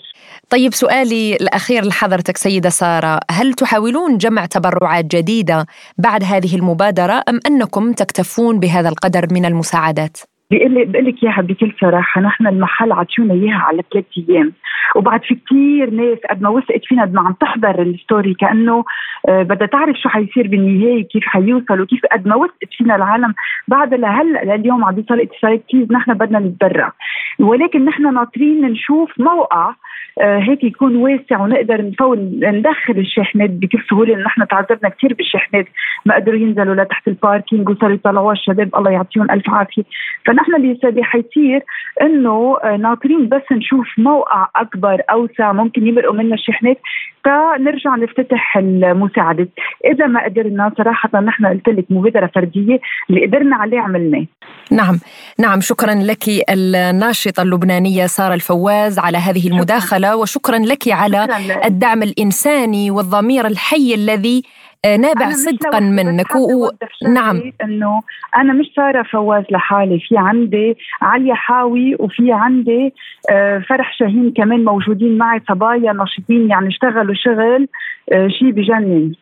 طيب 0.50 0.74
سؤالي 0.74 1.36
الأخير 1.36 1.86
لحضرتك 1.86 2.38
سيدة 2.38 2.70
سارة 2.70 3.20
هل 3.32 3.54
تحاولون 3.54 4.18
جمع 4.18 4.46
تبرعات 4.46 5.06
جديدة 5.06 5.66
بعد 5.98 6.24
هذه 6.24 6.56
المبادرة 6.56 7.24
أم 7.30 7.40
أنكم 7.48 7.94
تكتفون 7.94 8.60
بهذا 8.60 8.90
القدر 8.90 9.28
من 9.32 9.46
المساعدات؟ 9.46 10.18
بيقول 10.52 10.72
لي 10.72 10.86
بقول 10.86 11.06
لك 11.06 11.24
اياها 11.24 11.42
بكل 11.42 11.74
صراحة 11.82 12.22
نحن 12.22 12.48
المحل 12.48 12.92
عطيونا 12.92 13.34
إياها 13.34 13.58
على 13.58 13.84
ثلاث 13.94 14.06
أيام. 14.18 14.54
وبعد 14.96 15.24
في 15.24 15.36
كثير 15.36 15.90
ناس 15.90 16.18
قد 16.30 16.42
ما 16.42 16.50
وثقت 16.50 16.86
فينا 16.86 17.02
قد 17.02 17.14
ما 17.14 17.22
عم 17.22 17.34
تحضر 17.34 17.82
الستوري 17.82 18.34
كأنه 18.34 18.84
آه، 19.30 19.44
بدها 19.44 19.68
تعرف 19.68 19.98
شو 19.98 20.10
حيصير 20.10 20.48
بالنهاية 20.48 21.08
كيف 21.08 21.24
حيوصل 21.24 21.82
وكيف 21.82 22.02
قد 22.12 22.28
ما 22.28 22.36
وثقت 22.36 22.74
فينا 22.78 22.96
العالم. 22.96 23.34
بعد 23.68 23.94
لهلأ 23.94 24.56
لليوم 24.56 24.84
عم 24.84 24.96
بيصل 24.96 25.20
اتصالات 25.20 25.66
كيف 25.70 25.92
نحن 25.92 26.14
بدنا 26.14 26.40
نتبرع. 26.40 26.94
ولكن 27.40 27.86
نحن 27.86 28.14
ناطرين 28.14 28.62
نشوف 28.62 29.20
موقع 29.20 29.74
آه، 30.22 30.40
هيك 30.40 30.64
يكون 30.64 30.96
واسع 30.96 31.42
ونقدر 31.42 31.88
نفول 31.88 32.40
ندخل 32.44 32.98
الشاحنات 32.98 33.50
بكل 33.50 33.84
سهولة 33.90 34.16
نحن 34.16 34.48
تعذبنا 34.48 34.90
كثير 34.90 35.14
بالشاحنات 35.14 35.66
ما 36.06 36.16
قدروا 36.16 36.40
ينزلوا 36.40 36.76
لتحت 36.76 37.08
الباركينج 37.08 37.70
وصاروا 37.70 37.96
يطلعوها 37.96 38.34
الشباب 38.34 38.76
الله 38.76 38.92
يعطيهم 38.92 39.32
ألف 39.32 39.50
عافية. 39.50 39.84
فنحن 40.38 40.56
اللي 40.56 41.04
حيصير 41.04 41.64
إنه 42.02 42.58
آه، 42.64 42.78
ناطرين 42.78 43.30
بس 43.30 43.42
نشوف 43.52 43.88
موقع 43.98 44.48
أكبر 44.56 45.02
أوسع 45.12 45.52
ممكن 45.52 45.88
يمرقوا 45.88 46.14
منا 46.14 46.36
الشاحنات 46.36 46.78
فنرجع 47.26 47.96
نفتتح 47.96 48.58
المساعدة. 48.58 49.48
إذا 49.86 50.08
ما 50.08 50.24
قدرنا 50.24 50.72
صراحة 50.78 51.20
نحن 51.20 51.46
قلت 51.46 51.70
لك 51.70 51.86
مبادرة 51.90 52.32
فردية 52.36 52.80
اللي 53.10 53.26
قدرنا 53.26 53.56
عليه 53.56 53.80
عملناه. 53.80 54.26
نعم. 54.72 55.00
نعم 55.40 55.62
شكرا 55.62 55.94
لك 55.94 56.24
الناشطة 56.50 57.44
اللبنانية 57.44 58.06
سارة 58.06 58.34
الفواز 58.34 59.00
على 59.00 59.18
هذه 59.18 59.48
المداخلة 59.48 60.16
وشكرا 60.16 60.58
لك 60.58 60.88
على 60.88 61.28
الدعم 61.66 62.04
الإنساني 62.04 62.92
والضمير 62.92 63.48
الحي 63.48 63.94
الذي 63.94 64.44
نابع 64.86 65.30
صدقا 65.30 65.80
منك 65.80 66.36
و... 66.36 66.70
نعم. 67.14 67.42
إنه 67.64 68.02
أنا 68.36 68.54
مش 68.54 68.66
سارة 68.76 69.04
فواز 69.04 69.44
لحالي 69.52 70.00
في 70.00 70.18
عندي 70.18 70.78
عليا 71.02 71.34
حاوي 71.34 71.96
وفي 72.00 72.32
عندي 72.32 72.94
آه، 73.32 73.60
فرح 73.70 73.98
شاهين 74.00 74.34
كمان 74.38 74.66
موجودين 74.66 75.18
معي 75.18 75.42
صبايا 75.50 75.94
ناشطين 75.94 76.50
يعني 76.50 76.68
اشتغلوا 76.68 77.16
شغل 77.16 77.68
آه، 78.12 78.28
شيء 78.28 78.52
بجنن. 78.52 79.14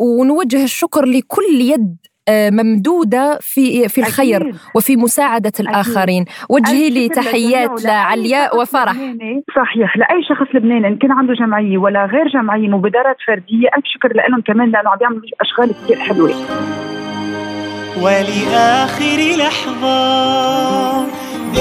ونوجه 0.00 0.64
الشكر 0.64 1.04
لكل 1.04 1.60
يد 1.60 1.96
آه، 2.28 2.50
ممدودة 2.50 3.38
في 3.40 3.88
في 3.88 4.00
الخير 4.00 4.42
أكيد. 4.42 4.56
وفي 4.74 4.96
مساعدة 4.96 5.52
الآخرين. 5.60 6.24
وجهي 6.48 6.90
لي 6.90 7.08
تحيات 7.08 7.84
لعلياء 7.84 8.60
وفرح. 8.60 8.92
صحيح. 9.56 9.96
لأي 9.96 10.22
شخص 10.28 10.54
لبناني 10.54 10.88
إن 10.88 10.96
كان 10.98 11.12
عنده 11.12 11.34
جمعية 11.34 11.78
ولا 11.78 12.06
غير 12.06 12.28
جمعية 12.28 12.68
مبادرات 12.68 13.16
فردية 13.26 13.68
ألف 13.76 13.84
شكر 13.84 14.12
لهم 14.28 14.40
كمان 14.40 14.70
لأنه 14.70 14.90
عم 14.90 14.98
يعملوا 15.00 15.22
أشغال 15.40 15.70
كثير 15.84 15.98
حلوة. 15.98 16.34
ولآخر 18.02 19.36
لحظة 19.38 20.02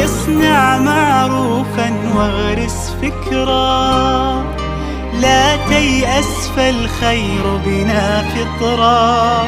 اصنع 0.04 0.80
معروفا 0.80 1.90
واغرس 2.18 2.98
فكرة. 3.02 4.61
لا 5.20 5.56
تيأس 5.70 6.48
فالخير 6.56 7.58
بنا 7.66 8.24
فطرا. 8.24 9.42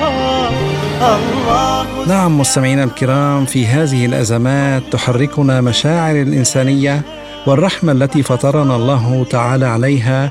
الله 1.01 1.86
نعم 2.08 2.39
مستمعينا 2.39 2.84
الكرام 2.84 3.46
في 3.46 3.65
هذه 3.65 4.05
الأزمات 4.05 4.84
تحركنا 4.91 5.62
مشاعر 5.62 6.15
الإنسانية 6.15 7.01
والرحمة 7.48 7.91
التي 7.91 8.24
فطرنا 8.24 8.75
الله 8.75 9.25
تعالى 9.29 9.65
عليها. 9.65 10.29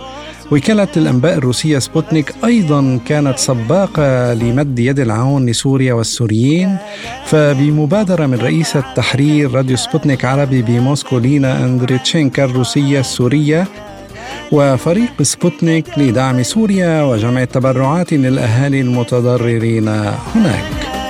وكالة 0.51 0.89
الأنباء 0.97 1.35
الروسية 1.35 1.79
سبوتنيك 1.79 2.35
أيضا 2.45 3.01
كانت 3.07 3.39
سباقة 3.39 4.35
لمد 4.35 4.79
يد 4.79 5.01
العون 5.01 5.47
لسوريا 5.47 5.95
والسوريين. 5.95 6.77
فبمبادرة 7.27 8.27
من 8.27 8.39
رئيسة 8.39 8.85
تحرير 8.97 9.55
راديو 9.55 9.77
سبوتنيك 9.77 10.25
عربي 10.25 10.63
بموسكو 10.63 11.19
لينا 11.19 11.59
أندريتشينكا 11.59 12.45
الروسية 12.45 13.01
السورية 13.01 13.67
وفريق 14.53 15.23
سبوتنيك 15.23 15.99
لدعم 15.99 16.43
سوريا 16.43 17.03
وجمع 17.03 17.43
التبرعات 17.43 18.13
للأهالي 18.13 18.81
المتضررين 18.81 19.89
هناك. 20.35 21.02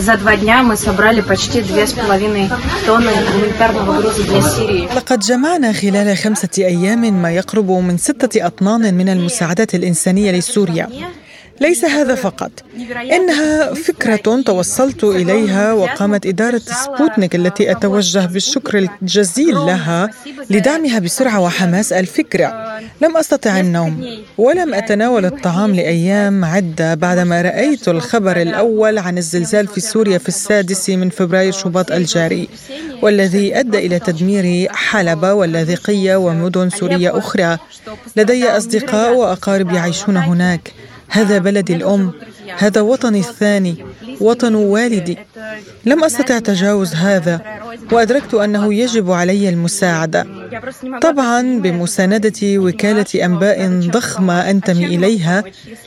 За 0.00 0.16
два 0.16 0.36
дня 0.36 0.62
мы 0.62 0.76
собрали 0.76 1.20
почти 1.20 1.62
две 1.62 1.86
с 1.86 1.92
половиной 1.92 2.50
тонны 2.86 3.12
гуманитарного 3.32 4.00
груза 4.00 4.22
для 4.24 4.42
Сирии. 4.42 4.88
لقد 4.96 5.20
جمعنا 5.20 5.72
خلال 5.72 6.16
خمسة 6.16 6.48
أيام 6.58 7.22
ما 7.22 7.30
يقرب 7.30 7.70
من 7.70 7.98
ستة 7.98 8.46
أطنان 8.46 8.94
من 8.94 9.08
المساعدات 9.08 9.74
الإنسانية 9.74 10.32
لسوريا 10.32 10.88
ليس 11.61 11.85
هذا 11.85 12.15
فقط. 12.15 12.51
إنها 13.11 13.73
فكرة 13.73 14.41
توصلت 14.45 15.03
إليها 15.03 15.73
وقامت 15.73 16.25
إدارة 16.25 16.61
سبوتنيك 16.85 17.35
التي 17.35 17.71
أتوجه 17.71 18.25
بالشكر 18.25 18.87
الجزيل 19.01 19.55
لها 19.55 20.09
لدعمها 20.49 20.99
بسرعة 20.99 21.39
وحماس 21.41 21.93
الفكرة. 21.93 22.79
لم 23.01 23.17
أستطع 23.17 23.59
النوم 23.59 24.05
ولم 24.37 24.73
أتناول 24.73 25.25
الطعام 25.25 25.75
لأيام 25.75 26.45
عدة 26.45 26.95
بعدما 26.95 27.41
رأيت 27.41 27.87
الخبر 27.87 28.41
الأول 28.41 28.97
عن 28.97 29.17
الزلزال 29.17 29.67
في 29.67 29.81
سوريا 29.81 30.17
في 30.17 30.27
السادس 30.27 30.89
من 30.89 31.09
فبراير 31.09 31.51
شباط 31.51 31.91
الجاري 31.91 32.49
والذي 33.01 33.59
أدى 33.59 33.77
إلى 33.77 33.99
تدمير 33.99 34.67
حلب 34.71 35.23
واللاذقية 35.23 36.15
ومدن 36.15 36.69
سورية 36.69 37.17
أخرى. 37.17 37.57
لدي 38.15 38.49
أصدقاء 38.49 39.13
وأقارب 39.13 39.71
يعيشون 39.71 40.17
هناك. 40.17 40.71
هذا 41.11 41.37
بلدي 41.37 41.75
الأم 41.75 42.11
هذا 42.57 42.81
وطني 42.81 43.19
الثاني 43.19 43.75
وطن 44.21 44.55
والدي. 44.55 45.17
لم 45.85 46.03
أستطع 46.03 46.39
تجاوز 46.39 46.93
هذا 46.93 47.41
وأدركت 47.91 48.33
أنه 48.33 48.73
يجب 48.73 49.11
علي 49.11 49.49
المساعدة. 49.49 50.25
طبعا 51.01 51.59
بمساندة 51.59 52.41
وكالة 52.43 53.25
أنباء 53.25 53.79
ضخمة 53.79 54.49
أنتمي 54.49 54.85
إليها 54.85 55.43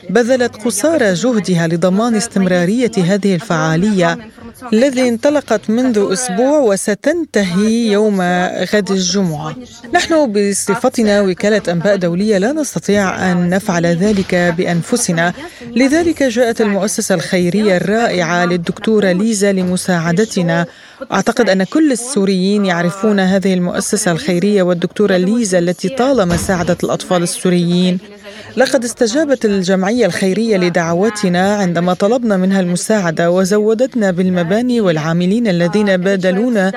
بذلت 0.09 0.55
قصارى 0.55 1.13
جهدها 1.13 1.67
لضمان 1.67 2.15
استمرارية 2.15 2.91
هذه 2.97 3.35
الفعالية 3.35 4.17
الذي 4.73 5.09
انطلقت 5.09 5.69
منذ 5.69 6.07
أسبوع 6.13 6.59
وستنتهي 6.59 7.87
يوم 7.91 8.21
غد 8.73 8.91
الجمعة. 8.91 9.55
نحن 9.93 10.33
بصفتنا 10.33 11.21
وكالة 11.21 11.61
أنباء 11.69 11.95
دولية 11.95 12.37
لا 12.37 12.51
نستطيع 12.51 13.31
أن 13.31 13.49
نفعل 13.49 13.85
ذلك 13.85 14.35
بأنفسنا 14.35 15.33
لذلك 15.75 16.23
جاءت 16.23 16.54
المؤسسة 16.61 17.15
الخيرية 17.15 17.77
الرائعة 17.77 18.45
للدكتورة 18.45 19.11
ليزا 19.11 19.51
لمساعدتنا. 19.51 20.65
أعتقد 21.11 21.49
أن 21.49 21.63
كل 21.63 21.91
السوريين 21.91 22.65
يعرفون 22.65 23.19
هذه 23.19 23.53
المؤسسة 23.53 24.11
الخيرية 24.11 24.63
والدكتورة 24.63 25.17
ليزا 25.17 25.59
التي 25.59 25.89
طالما 25.89 26.37
ساعدت 26.37 26.83
الأطفال 26.83 27.23
السوريين. 27.23 27.99
لقد 28.57 28.83
استجابت 28.83 29.45
الجمعية 29.45 30.05
الخيرية 30.05 30.57
لدعوتنا 30.57 31.55
عندما 31.55 31.93
طلبنا 31.93 32.37
منها 32.37 32.59
المساعدة 32.59 33.31
وزودتنا 33.31 34.11
بالمباني 34.11 34.81
والعاملين 34.81 35.47
الذين 35.47 35.97
بادلونا 35.97 36.71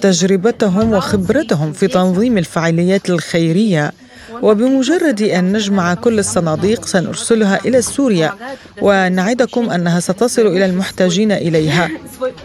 تجربتهم 0.00 0.92
وخبرتهم 0.92 1.72
في 1.72 1.86
تنظيم 1.86 2.38
الفعاليات 2.38 3.10
الخيرية. 3.10 3.92
وبمجرد 4.42 5.22
أن 5.22 5.52
نجمع 5.52 5.94
كل 5.94 6.18
الصناديق 6.18 6.86
سنرسلها 6.86 7.60
إلى 7.64 7.82
سوريا 7.82 8.32
ونعدكم 8.82 9.70
أنها 9.70 10.00
ستصل 10.00 10.46
إلى 10.46 10.64
المحتاجين 10.66 11.32
إليها. 11.32 11.90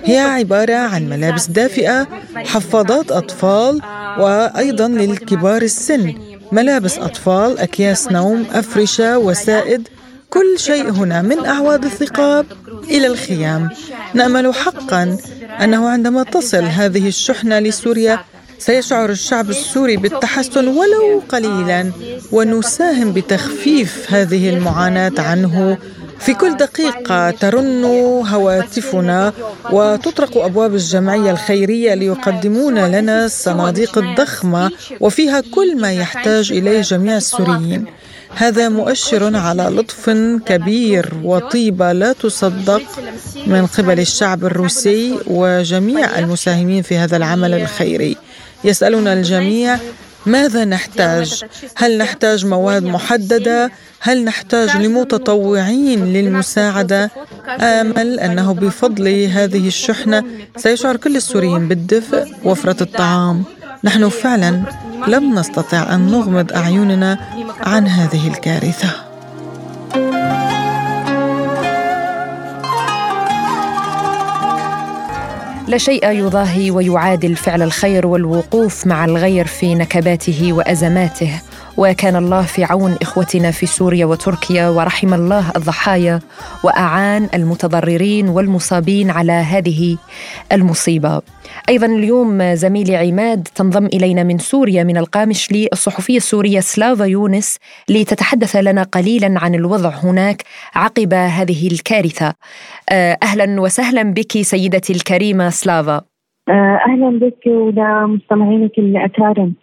هي 0.04 0.18
عبارة 0.18 0.74
عن 0.74 1.10
ملابس 1.10 1.46
دافئة 1.48 2.08
حفاضات 2.36 3.12
أطفال 3.12 3.82
وأيضا 4.20 4.88
للكبار 4.88 5.62
السن. 5.62 6.14
ملابس 6.52 6.98
أطفال 6.98 7.60
أكياس 7.60 8.12
نوم 8.12 8.46
أفرشة 8.54 9.18
وسائد. 9.18 9.88
كل 10.30 10.60
شيء 10.60 10.90
هنا 10.90 11.22
من 11.22 11.46
أعواد 11.46 11.86
الثقاب 11.86 12.46
إلى 12.90 13.08
الخيام. 13.08 13.70
نأمل 14.14 14.54
حقا 14.54 15.18
أنه 15.64 15.90
عندما 15.90 16.24
تصل 16.24 16.64
هذه 16.64 17.08
الشحنة 17.08 17.60
لسوريا 17.60 18.20
سيشعر 18.60 19.10
الشعب 19.10 19.50
السوري 19.50 19.98
بالتحسن 19.98 20.68
ولو 20.68 21.24
قليلا 21.30 21.92
ونساهم 22.32 23.12
بتخفيف 23.14 24.14
هذه 24.14 24.50
المعاناة 24.50 25.12
عنه. 25.18 25.78
في 26.20 26.34
كل 26.34 26.58
دقيقة 26.58 27.32
ترن 27.32 27.84
هواتفنا 28.28 29.34
وتطرق 29.72 30.38
أبواب 30.38 30.76
الجمعية 30.76 31.32
الخيرية 31.32 31.94
ليقدمون 31.94 32.80
لنا 32.80 33.26
الصناديق 33.26 33.98
الضخمة 33.98 34.72
وفيها 35.00 35.42
كل 35.42 35.82
ما 35.82 35.94
يحتاج 35.94 36.52
إليه 36.52 36.82
جميع 36.82 37.18
السوريين. 37.18 37.86
هذا 38.36 38.70
مؤشر 38.70 39.36
على 39.36 39.64
لطف 39.64 40.10
كبير 40.46 41.14
وطيبة 41.24 41.92
لا 41.92 42.14
تصدق 42.14 42.82
من 43.48 43.66
قبل 43.66 44.00
الشعب 44.00 44.46
الروسي 44.46 45.16
وجميع 45.28 46.20
المساهمين 46.20 46.82
في 46.82 46.98
هذا 46.98 47.18
العمل 47.18 47.54
الخيري. 47.54 48.18
يسالنا 48.64 49.14
الجميع 49.14 49.78
ماذا 50.26 50.66
نحتاج؟ 50.66 51.44
هل 51.76 51.98
نحتاج 51.98 52.46
مواد 52.46 52.84
محددة؟ 52.84 53.72
هل 54.00 54.24
نحتاج 54.24 54.78
لمتطوعين 54.78 56.14
للمساعدة؟ 56.14 57.12
آمل 57.60 58.20
أنه 58.20 58.54
بفضل 58.54 59.08
هذه 59.08 59.68
الشحنة 59.68 60.24
سيشعر 60.58 60.96
كل 60.98 61.16
السوريين 61.16 61.68
بالدفء 61.68 62.36
وفره 62.44 62.84
الطعام. 62.84 63.44
نحن 63.84 64.10
فعلا 64.10 64.64
لم 65.08 65.40
نستطع 65.40 65.96
أن 65.96 66.12
نغمض 66.12 66.54
أعيننا 66.54 67.20
عن 67.62 67.88
هذه 67.88 68.28
الكارثة. 68.28 69.09
لا 75.70 75.78
شيء 75.78 76.12
يضاهي 76.12 76.72
ويعادل 76.72 77.36
فعل 77.36 77.62
الخير 77.62 78.08
والوقوف 78.08 78.88
مع 78.88 79.06
الغير 79.06 79.46
في 79.46 79.76
نكباته 79.76 80.54
وأزماته. 80.54 81.42
وكان 81.80 82.16
الله 82.16 82.42
في 82.42 82.64
عون 82.64 82.96
إخوتنا 83.02 83.52
في 83.52 83.66
سوريا 83.66 84.06
وتركيا 84.06 84.70
ورحم 84.70 85.14
الله 85.14 85.52
الضحايا 85.56 86.20
وأعان 86.64 87.30
المتضررين 87.34 88.30
والمصابين 88.30 89.10
على 89.10 89.32
هذه 89.32 89.98
المصيبة. 90.52 91.22
أيضا 91.70 91.86
اليوم 91.86 92.54
زميلي 92.54 92.96
عماد 92.96 93.48
تنضم 93.56 93.86
إلينا 93.86 94.24
من 94.24 94.38
سوريا 94.38 94.84
من 94.84 94.98
القامشلي 94.98 95.70
الصحفيه 95.74 96.18
السورية 96.18 96.60
سلافا 96.60 97.06
يونس 97.06 97.58
لتتحدث 97.90 98.56
لنا 98.56 98.84
قليلا 98.84 99.40
عن 99.40 99.56
الوضع 99.56 99.90
هناك 99.90 100.44
عقب 100.76 101.14
هذه 101.14 101.68
الكارثة. 101.68 102.34
آه، 102.90 103.18
أهلا 103.24 103.62
وسهلا 103.62 104.04
بك 104.04 104.32
سيدتي 104.42 104.94
الكريمة 104.94 105.50
سلافا. 105.50 106.02
آه، 106.50 106.80
أهلا 106.88 107.20
بك 107.20 107.48
ولمستمعينك 107.48 108.78
الأكارم 108.78 109.54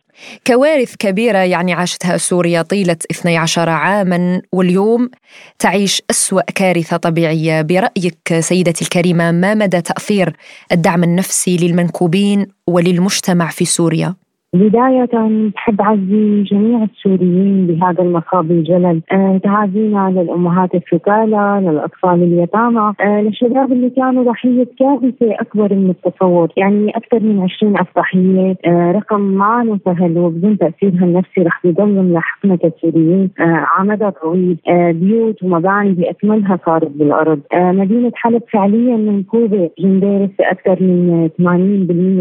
كوارث 0.46 0.94
كبيرة 0.99 1.38
يعني 1.38 1.73
عاشتها 1.73 2.16
سوريا 2.16 2.62
طيلة 2.62 2.96
12 3.11 3.68
عاما 3.68 4.42
واليوم 4.52 5.11
تعيش 5.58 6.02
أسوأ 6.11 6.42
كارثة 6.42 6.96
طبيعية 6.96 7.62
برأيك 7.62 8.40
سيدتي 8.40 8.85
الكريمة 8.85 9.30
ما 9.30 9.54
مدى 9.54 9.80
تأثير 9.80 10.37
الدعم 10.73 11.04
النفسي 11.04 11.56
للمنكوبين 11.56 12.46
وللمجتمع 12.66 13.50
في 13.50 13.64
سوريا؟ 13.64 14.14
بداية 14.56 15.50
بحب 15.54 15.80
أعزي 15.80 16.42
جميع 16.42 16.82
السوريين 16.84 17.66
بهذا 17.66 18.02
المصاب 18.02 18.50
الجلل. 18.50 19.00
آه 19.12 19.40
تعازينا 19.44 20.10
للأمهات 20.10 20.75
الثكالى 20.75 21.60
للأطفال 21.62 22.22
اليتامى 22.22 22.92
آه 23.00 23.20
للشباب 23.20 23.72
اللي 23.72 23.90
كانوا 23.90 24.25
ضحية 24.25 24.66
كارثة 24.78 25.40
أكبر 25.40 25.75
من 25.75 25.90
التصور. 25.90 26.48
يعني 26.56 26.90
أكثر 26.96 27.20
من 27.20 27.42
20 27.42 27.78
ألف 27.78 27.88
ضحية 27.96 28.56
آه 28.66 28.92
رقم 28.92 29.20
ما 29.20 29.78
سهل 29.84 30.18
وبدون 30.18 30.58
تأثيرها 30.58 31.04
النفسي 31.04 31.42
رح 31.42 31.64
يضل 31.64 32.02
ملاحقنا 32.02 32.56
كسوريين 32.56 33.30
آه 33.40 33.42
على 33.76 33.88
مدى 33.88 34.10
طويل 34.10 34.56
آه 34.68 34.92
بيوت 34.92 35.42
ومباني 35.42 35.92
بأكملها 35.92 36.58
صارت 36.66 36.90
بالأرض. 36.90 37.40
آه 37.54 37.72
مدينة 37.72 38.12
حلب 38.14 38.42
فعليا 38.52 38.97
منكوبة 38.97 39.71
جنديرس 39.78 40.30
أكثر 40.40 40.82
من 40.82 41.28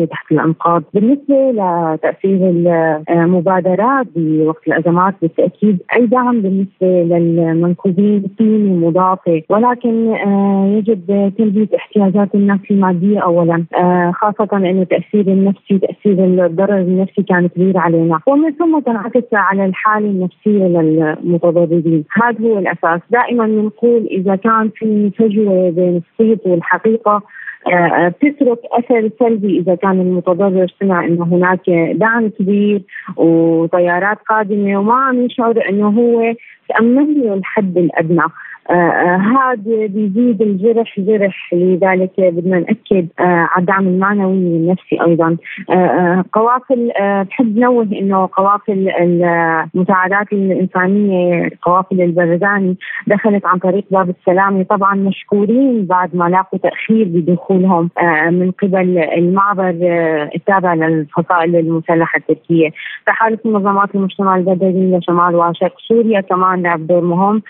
80% 0.06 0.10
تحت 0.12 0.32
الأنقاض. 0.32 0.84
بالنسبة 0.94 1.52
لتأثير 1.52 2.25
تنفيذ 2.26 2.68
المبادرات 3.10 4.08
بوقت 4.16 4.68
الأزمات 4.68 5.14
بالتأكيد 5.22 5.80
أي 5.96 6.06
دعم 6.06 6.42
بالنسبة 6.42 6.88
للمنكوبين 7.18 8.24
قيمه 8.40 8.88
مضافه 8.88 9.42
ولكن 9.50 10.14
آه، 10.14 10.66
يجب 10.78 11.34
تلبيه 11.38 11.68
احتياجات 11.76 12.36
الناس 12.36 12.60
المادية 12.72 13.20
اولا 13.20 13.66
آه، 13.78 14.12
خاصة 14.16 14.48
انه 14.54 14.82
التاثير 14.82 15.28
النفسي 15.28 15.80
تأثير 15.80 16.46
الضرر 16.46 16.78
النفسي 16.78 17.24
كان 17.24 17.48
كبير 17.48 17.78
علينا. 17.78 18.20
ومن 18.28 18.52
ثم 18.52 18.80
تنعكس 18.80 19.34
على 19.34 19.66
الحالة 19.66 20.08
النفسية 20.08 20.68
للمتضررين. 20.68 22.04
هذا 22.24 22.46
هو 22.46 22.58
الأساس. 22.58 23.02
دائما 23.12 23.46
بنقول 23.48 24.08
إذا 24.12 24.36
كان 24.36 24.70
في 24.76 25.12
فجوة 25.18 25.70
بين 25.70 26.02
الصيت 26.02 26.48
والحقيقة 26.48 27.22
بتترك 28.08 28.60
أثر 28.72 29.10
سلبي 29.20 29.60
إذا 29.60 29.76
كان 29.76 30.02
المتضرر 30.02 30.68
سمع 30.80 31.06
إنه 31.06 31.24
هناك 31.24 31.70
دعم 31.94 32.30
كبير 32.30 32.82
وطيارات 33.18 34.18
قادمة 34.30 34.80
وما 34.80 34.96
عم 34.96 35.26
يشعر 35.26 35.70
إنه 35.70 35.88
هو 35.90 36.34
تأمن 36.70 37.14
له 37.14 37.34
الحد 37.34 37.78
الأدنى. 37.78 38.24
هذا 38.72 39.86
بيزيد 39.88 40.42
الجرح 40.42 41.00
جرح 41.00 41.54
لذلك 41.54 42.12
بدنا 42.18 42.60
نأكد 42.60 43.08
آه 43.20 43.24
على 43.24 43.60
الدعم 43.60 43.88
المعنوي 43.88 44.54
والنفسي 44.54 45.02
أيضا. 45.02 45.38
آه, 45.70 45.74
آه، 45.74 46.26
قوافل 46.34 46.92
بحب 47.30 47.58
نوه 47.58 47.84
إنه 47.84 48.30
قوافل 48.34 48.90
المساعدات 48.90 50.34
الإنسانية 50.34 51.50
قوافل 51.62 52.02
البرزاني 52.02 52.78
دخلت 53.08 53.46
عن 53.46 53.58
طريق 53.60 53.86
باب 53.92 54.10
السلامة. 54.10 54.64
طبعا 54.64 54.96
مشكورين 54.96 55.86
بعد 55.86 56.16
ما 56.16 56.30
لاقوا 56.30 56.60
تأخير 56.60 57.08
بدخولهم 57.08 57.90
من 58.32 58.52
قبل 58.52 58.98
المعبر 58.98 59.76
التابع 60.36 60.74
للفصائل 60.74 61.56
المسلحة 61.56 62.18
التركية. 62.18 62.70
تحالف 63.06 63.46
منظمات 63.46 63.96
المجتمع 63.96 64.36
المدني 64.36 64.98
لشمال 64.98 65.36
وشرق 65.36 65.76
سوريا 65.88 66.22
كمان 66.22 66.62
لعب 66.62 66.88
دور 66.88 67.02
مهم 67.02 67.42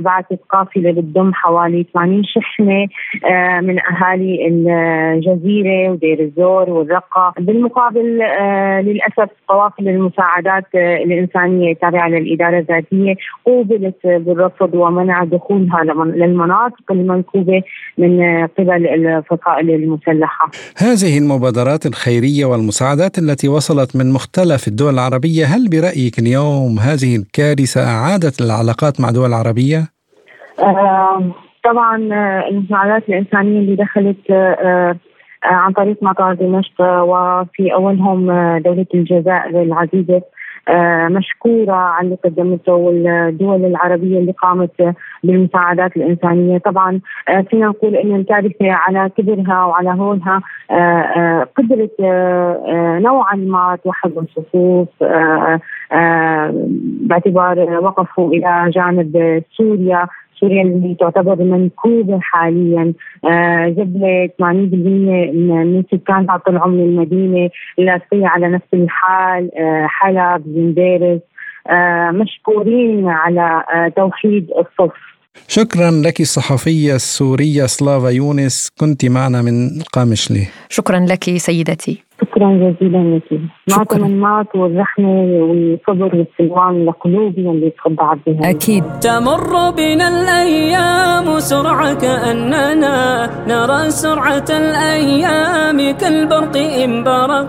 بعثت 0.00 0.43
قافلة 0.50 0.92
بتضم 0.92 1.34
حوالي 1.34 1.86
80 1.94 2.22
شحنة 2.24 2.86
آه، 3.24 3.60
من 3.60 3.78
أهالي 3.78 4.48
الجزيرة 4.48 5.90
ودير 5.90 6.20
الزور 6.20 6.70
والرقة 6.70 7.34
بالمقابل 7.38 8.22
آه، 8.22 8.80
للأسف 8.80 9.28
قوافل 9.48 9.88
المساعدات 9.88 10.64
آه، 10.74 10.96
الإنسانية 10.96 11.72
التابعه 11.72 12.08
للإدارة 12.08 12.58
الذاتية 12.58 13.14
قوبلت 13.44 13.96
بالرفض 14.04 14.74
ومنع 14.74 15.24
دخولها 15.24 15.84
للمناطق 16.04 16.92
المنكوبة 16.92 17.62
من 17.98 18.44
قبل 18.46 18.86
الفصائل 18.86 19.70
المسلحة. 19.70 20.50
هذه 20.76 21.18
المبادرات 21.18 21.86
الخيرية 21.86 22.44
والمساعدات 22.44 23.18
التي 23.18 23.48
وصلت 23.48 23.96
من 23.96 24.12
مختلف 24.12 24.68
الدول 24.68 24.94
العربية 24.94 25.44
هل 25.44 25.68
برأيك 25.68 26.18
اليوم 26.18 26.78
هذه 26.78 27.16
الكارثة 27.16 27.80
أعادت 27.84 28.40
العلاقات 28.40 29.00
مع 29.00 29.10
دول 29.10 29.32
عربية؟ 29.32 29.93
طبعا 31.64 32.08
آه، 32.12 32.48
المساعدات 32.48 33.08
الإنسانية 33.08 33.58
اللي 33.58 33.74
دخلت 33.76 34.30
آه، 34.30 34.34
آه، 34.64 34.96
عن 35.44 35.72
طريق 35.72 36.02
مطار 36.02 36.34
دمشق 36.34 36.80
وفي 36.80 37.74
أولهم 37.74 38.26
دولة 38.58 38.86
الجزائر 38.94 39.62
العزيزة 39.62 40.22
مشكورة 41.08 41.72
على 41.72 42.04
اللي 42.04 42.16
قدمته 42.24 42.72
والدول 42.72 43.64
العربية 43.64 44.18
اللي 44.18 44.32
قامت 44.32 44.94
بالمساعدات 45.24 45.96
الإنسانية. 45.96 46.58
طبعا 46.58 47.00
فينا 47.50 47.66
نقول 47.66 47.96
أن 47.96 48.14
الكارثة 48.14 48.72
على 48.72 49.10
كبرها 49.18 49.64
وعلى 49.64 49.90
هولها 49.90 50.42
قدرت 51.56 52.00
نوعا 53.02 53.36
ما 53.36 53.78
توحد 53.84 54.12
الصفوف 54.16 54.88
باعتبار 57.00 57.58
وقفوا 57.58 58.32
إلى 58.32 58.70
جانب 58.70 59.42
سوريا. 59.56 60.06
سوريا 60.44 60.62
اللي 60.62 60.94
تعتبر 61.00 61.36
منكوبة 61.44 62.18
حاليا. 62.20 62.92
آه 63.24 63.68
جبلة 63.68 64.28
80% 64.42 64.44
من 65.34 65.84
سكانها 65.92 66.36
طلعوا 66.36 66.70
من 66.70 66.80
المدينة 66.80 67.50
اللاصقية 67.78 68.26
على 68.26 68.48
نفس 68.48 68.74
الحال 68.74 69.50
آه 69.58 69.86
حلب 69.86 70.42
زنديرس 70.46 71.20
آه 71.70 72.10
مشكورين 72.10 73.08
على 73.08 73.64
توحيد 73.96 74.50
الصف. 74.50 75.13
شكرا 75.48 75.90
لك 75.90 76.20
الصحفية 76.20 76.94
السورية 76.94 77.66
سلافا 77.66 78.08
يونس 78.08 78.70
كنت 78.80 79.04
معنا 79.04 79.42
من 79.42 79.82
قامشلي 79.92 80.46
شكرا 80.68 80.98
لك 81.00 81.24
سيدتي. 81.36 82.02
شكرا 82.20 82.52
جزيلا 82.52 83.20
لك. 83.30 83.40
مع 83.70 83.84
تمنات 83.84 84.46
والرحمة 84.54 85.08
والصبر 85.08 86.16
والسلوان 86.16 86.84
لقلوبنا 86.84 87.50
اللي 87.50 87.70
تخضعت 87.70 88.18
بها. 88.26 88.50
أكيد. 88.50 88.84
تمر 89.00 89.70
بنا 89.70 90.08
الأيام 90.08 91.40
سرعة 91.40 91.94
كأننا 91.94 93.30
نرى 93.48 93.90
سرعة 93.90 94.44
الأيام 94.50 95.96
كالبرق 95.96 96.56
إن 96.56 97.04
برق 97.04 97.48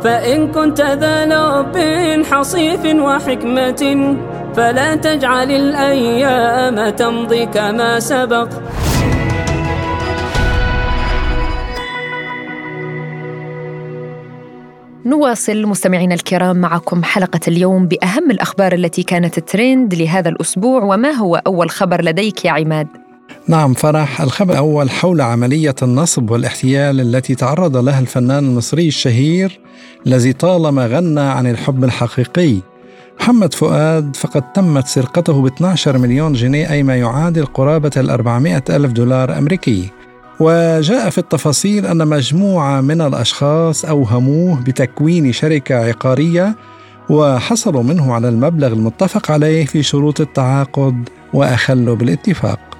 فإن 0.00 0.48
كنت 0.48 0.80
ذا 0.80 1.24
لب 1.26 1.76
حصيف 2.24 2.84
وحكمة 2.84 4.16
فلا 4.56 4.94
تجعل 4.94 5.50
الأيام 5.50 6.90
تمضي 6.90 7.46
كما 7.46 8.00
سبق. 8.00 8.48
نواصل 15.06 15.66
مستمعينا 15.66 16.14
الكرام 16.14 16.56
معكم 16.56 17.04
حلقة 17.04 17.40
اليوم 17.48 17.86
بأهم 17.86 18.30
الأخبار 18.30 18.72
التي 18.72 19.02
كانت 19.02 19.38
ترند 19.38 19.94
لهذا 19.94 20.28
الأسبوع 20.28 20.82
وما 20.82 21.10
هو 21.10 21.36
أول 21.36 21.70
خبر 21.70 22.04
لديك 22.04 22.44
يا 22.44 22.50
عماد؟ 22.50 22.88
نعم 23.48 23.74
فرح. 23.74 24.20
الخبر 24.20 24.52
الأول 24.52 24.90
حول 24.90 25.20
عملية 25.20 25.74
النصب 25.82 26.30
والاحتيال 26.30 27.00
التي 27.00 27.34
تعرض 27.34 27.76
لها 27.76 28.00
الفنان 28.00 28.44
المصري 28.44 28.88
الشهير 28.88 29.60
الذي 30.06 30.32
طالما 30.32 30.86
غنى 30.86 31.20
عن 31.20 31.46
الحب 31.46 31.84
الحقيقي. 31.84 32.56
محمد 33.20 33.54
فؤاد 33.54 34.16
فقد 34.16 34.52
تمت 34.52 34.86
سرقته 34.86 35.42
ب 35.42 35.46
12 35.46 35.98
مليون 35.98 36.32
جنيه 36.32 36.70
أي 36.70 36.82
ما 36.82 36.96
يعادل 36.96 37.46
قرابة 37.46 37.90
ال 37.96 38.10
400 38.10 38.62
ألف 38.70 38.92
دولار 38.92 39.38
أمريكي. 39.38 39.90
وجاء 40.40 41.10
في 41.10 41.18
التفاصيل 41.18 41.86
أن 41.86 42.08
مجموعة 42.08 42.80
من 42.80 43.00
الأشخاص 43.00 43.84
أوهموه 43.84 44.60
بتكوين 44.60 45.32
شركة 45.32 45.74
عقارية 45.74 46.56
وحصلوا 47.08 47.82
منه 47.82 48.14
على 48.14 48.28
المبلغ 48.28 48.72
المتفق 48.72 49.30
عليه 49.30 49.66
في 49.66 49.82
شروط 49.82 50.20
التعاقد 50.20 51.08
وأخلوا 51.32 51.96
بالاتفاق. 51.96 52.75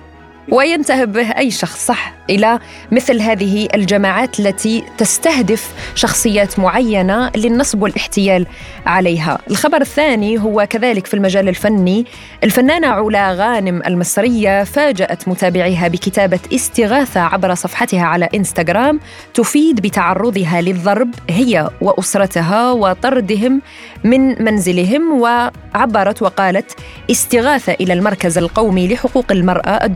وينتهب 0.49 1.13
به 1.13 1.31
أي 1.31 1.51
شخص 1.51 1.87
صح 1.87 2.15
إلى 2.31 2.59
مثل 2.93 3.21
هذه 3.21 3.69
الجماعات 3.75 4.41
التي 4.41 4.85
تستهدف 4.99 5.73
شخصيات 5.95 6.59
معينة 6.59 7.31
للنصب 7.37 7.83
والاحتيال 7.83 8.47
عليها. 8.87 9.39
الخبر 9.51 9.81
الثاني 9.81 10.39
هو 10.39 10.67
كذلك 10.71 11.07
في 11.07 11.15
المجال 11.15 11.49
الفني، 11.49 12.07
الفنانة 12.45 12.87
علا 12.87 13.33
غانم 13.33 13.83
المصرية 13.87 14.65
فاجأت 14.65 15.29
متابعيها 15.29 15.89
بكتابة 15.89 16.41
استغاثة 16.55 17.21
عبر 17.21 17.55
صفحتها 17.55 18.03
على 18.03 18.29
إنستغرام 18.35 19.01
تفيد 19.35 19.81
بتعرضها 19.81 20.61
للضرب 20.61 21.15
هي 21.31 21.71
وأسرتها 21.81 22.73
وطردهم 22.73 23.63
من 24.05 24.45
منزلهم 24.45 25.21
وعبرت 25.21 26.23
وقالت 26.23 26.75
استغاثة 27.11 27.73
إلى 27.73 27.93
المركز 27.93 28.39
القومي 28.39 28.89
لحقوق 28.89 29.33
المرأة 29.33 29.87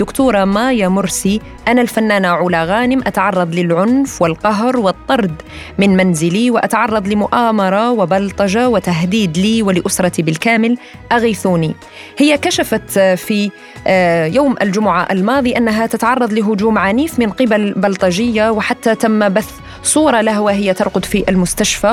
مايا 0.45 0.89
مرسي 0.89 1.41
أنا 1.69 2.29
علا 2.29 2.65
غانم 2.65 3.01
أتعرض 3.07 3.55
للعنف 3.55 4.23
والقهر 4.23 4.77
والطرد. 4.77 5.43
من 5.79 5.97
منزلي 5.97 6.51
وأتعرض 6.51 7.09
لمؤامرة 7.09 7.91
وبلطجة 7.91 8.69
وتهديد 8.69 9.39
لي 9.39 9.63
ولأسرتي 9.63 10.23
بالكامل 10.23 10.79
أغيثوني. 11.13 11.75
هي 12.19 12.39
كشفت 12.39 12.99
في 12.99 13.51
آه، 13.87 14.27
يوم 14.27 14.55
الجمعة 14.63 15.09
الماضي 15.11 15.57
أنها 15.57 15.87
تتعرض 15.87 16.33
لهجوم 16.33 16.79
عنيف 16.79 17.19
من 17.19 17.31
قبل 17.31 17.73
بلطجية 17.73 18.51
وحتى 18.51 18.95
تم 18.95 19.29
بث 19.29 19.51
صورة 19.83 20.21
لها 20.21 20.41
وهي 20.41 20.75
ترقد 20.75 21.05
في 21.05 21.25
المستشفى 21.29 21.93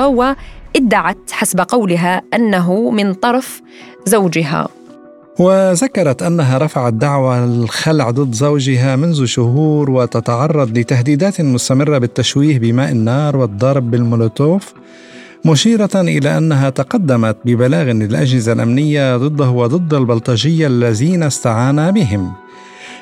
وإدعت 0.74 1.30
حسب 1.30 1.60
قولها 1.60 2.22
أنه 2.34 2.90
من 2.90 3.14
طرف 3.14 3.62
زوجها. 4.04 4.77
وذكرت 5.38 6.22
أنها 6.22 6.58
رفعت 6.58 6.92
دعوى 6.92 7.38
الخلع 7.44 8.10
ضد 8.10 8.34
زوجها 8.34 8.96
منذ 8.96 9.24
شهور 9.24 9.90
وتتعرض 9.90 10.78
لتهديدات 10.78 11.40
مستمرة 11.40 11.98
بالتشويه 11.98 12.58
بماء 12.58 12.90
النار 12.90 13.36
والضرب 13.36 13.90
بالمولوتوف 13.90 14.74
مشيرة 15.44 15.90
إلى 15.94 16.38
أنها 16.38 16.70
تقدمت 16.70 17.36
ببلاغ 17.44 17.84
للأجهزة 17.84 18.52
الأمنية 18.52 19.16
ضده 19.16 19.50
وضد 19.50 19.94
البلطجية 19.94 20.66
الذين 20.66 21.22
استعان 21.22 21.90
بهم. 21.90 22.32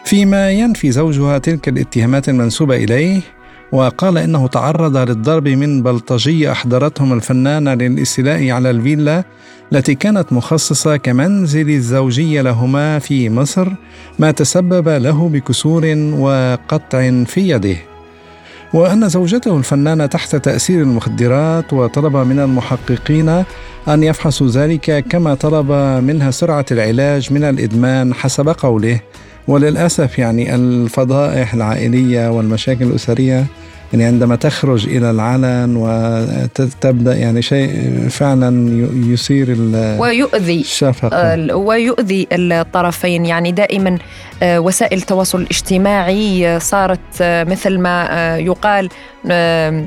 فيما 0.05 0.51
ينفي 0.51 0.91
زوجها 0.91 1.39
تلك 1.39 1.69
الاتهامات 1.69 2.29
المنسوبة 2.29 2.77
إليه 2.77 3.21
وقال 3.73 4.19
إنه 4.19 4.47
تعرض 4.47 4.97
للضرب 4.97 5.49
من 5.49 5.83
بلطجية 5.83 6.53
أحضرتهم 6.53 7.13
الفنانة 7.13 7.75
للاستيلاء 7.75 8.51
على 8.51 8.71
الفيلا 8.71 9.25
التي 9.73 9.95
كانت 9.95 10.33
مخصصة 10.33 10.97
كمنزل 10.97 11.71
الزوجية 11.71 12.43
لهما 12.43 12.99
في 12.99 13.31
مصر 13.31 13.69
ما 14.19 14.31
تسبب 14.31 14.89
له 14.89 15.29
بكسور 15.29 15.85
وقطع 16.19 17.25
في 17.25 17.49
يده. 17.49 17.77
وأن 18.75 19.09
زوجته 19.09 19.57
الفنانة 19.57 20.07
تحت 20.07 20.37
تأثير 20.37 20.83
المخدرات 20.83 21.73
وطلب 21.73 22.17
من 22.17 22.41
المحققين 22.41 23.45
أن 23.89 24.03
يفحصوا 24.03 24.49
ذلك 24.49 25.05
كما 25.11 25.35
طلب 25.35 25.73
منها 26.05 26.31
سرعة 26.31 26.67
العلاج 26.73 27.33
من 27.33 27.45
الإدمان 27.45 28.15
حسب 28.15 28.49
قوله. 28.49 29.01
وللأسف 29.49 30.19
يعني 30.19 30.55
الفضائح 30.55 31.55
العائلية 31.55 32.31
والمشاكل 32.31 32.85
الأسرية 32.85 33.47
يعني 33.93 34.05
عندما 34.05 34.37
تخرج 34.37 34.87
إلى 34.87 35.11
العلن 35.11 35.77
وتبدأ 35.77 37.17
يعني 37.17 37.43
شيء 37.43 37.99
فعلا 38.11 38.71
يثير 39.13 39.57
ويؤذي 39.99 40.61
الشفقة. 40.61 41.57
ويؤذي 41.57 42.27
الطرفين. 42.33 43.27
يعني 43.27 43.53
دائما 43.53 43.99
آه، 44.43 44.61
وسائل 44.61 44.99
التواصل 44.99 45.41
الاجتماعي 45.41 46.61
صارت 46.61 47.01
آه، 47.21 47.45
مثل 47.45 47.79
ما 47.79 48.07
آه، 48.11 48.37
يقال 48.37 48.89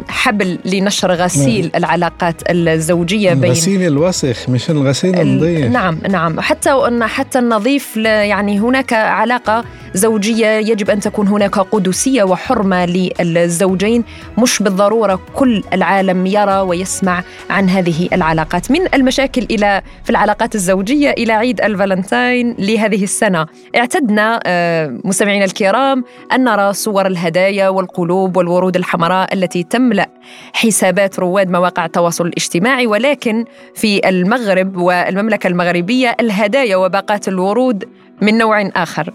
حبل 0.08 0.60
لنشر 0.65 1.12
غسيل 1.12 1.62
نعم. 1.62 1.71
العلاقات 1.75 2.36
الزوجية 2.49 3.34
بين 3.34 3.52
غسيل 3.52 3.88
الوسخ 3.88 4.49
مش 4.49 4.69
الغسيل 4.69 5.19
النظيف. 5.19 5.71
نعم 5.71 5.99
نعم. 6.10 6.39
حتى 6.39 6.69
حتى 7.02 7.39
النظيف 7.39 7.97
يعني 7.97 8.60
هناك 8.60 8.93
علاقة 8.93 9.63
زوجية 9.93 10.47
يجب 10.47 10.89
أن 10.89 10.99
تكون 10.99 11.28
هناك 11.28 11.60
قدسية 11.60 12.23
وحرمة 12.23 12.86
للزوجين. 12.86 14.04
مش 14.38 14.63
بالضرورة 14.63 15.19
كل 15.36 15.63
العالم 15.73 16.25
يرى 16.25 16.60
ويسمع 16.60 17.23
عن 17.49 17.69
هذه 17.69 18.10
العلاقات. 18.13 18.71
من 18.71 18.80
المشاكل 18.93 19.47
إلى 19.52 19.82
في 20.04 20.10
العلاقات 20.10 20.56
الزوجية 20.56 21.12
إلى 21.12 21.34
عيد 21.34 21.62
الفالنتاين 21.62 22.56
لهذه 22.60 23.04
السنة. 23.04 23.45
اعتدنا 23.75 24.39
آه، 24.45 24.99
مستمعينا 25.04 25.45
الكرام 25.45 26.04
أن 26.34 26.43
نرى 26.43 26.73
صور 26.73 27.08
الهدايا 27.08 27.69
والقلوب 27.69 28.38
والورود 28.38 28.75
الحمراء 28.75 29.29
التي 29.34 29.63
تملأ 29.63 30.10
حسابات 30.54 31.20
رواد 31.20 31.50
مواقع 31.50 31.86
التواصل 31.86 32.28
الاجتماعي 32.28 32.88
ولكن 32.88 33.46
في 33.76 34.10
المغرب 34.10 34.78
والمملكة 34.78 35.48
المغربية 35.48 36.15
الهدايا 36.20 36.76
وباقات 36.76 37.28
الورود 37.28 37.86
من 38.22 38.38
نوع 38.38 38.62
آخر. 38.76 39.13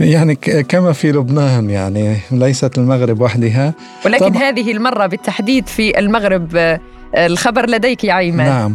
يعني 0.00 0.34
كما 0.68 0.92
في 0.92 1.12
لبنان 1.12 1.70
يعني 1.70 2.16
ليست 2.32 2.78
المغرب 2.78 3.20
وحدها. 3.20 3.74
ولكن 4.06 4.28
طب... 4.28 4.36
هذه 4.36 4.72
المرة 4.72 5.06
بالتحديد 5.06 5.66
في 5.66 5.98
المغرب 5.98 6.56
آه، 6.56 6.80
الخبر 7.14 7.70
لديك 7.70 8.04
يا 8.04 8.12
عيمان 8.12 8.46
نعم. 8.46 8.74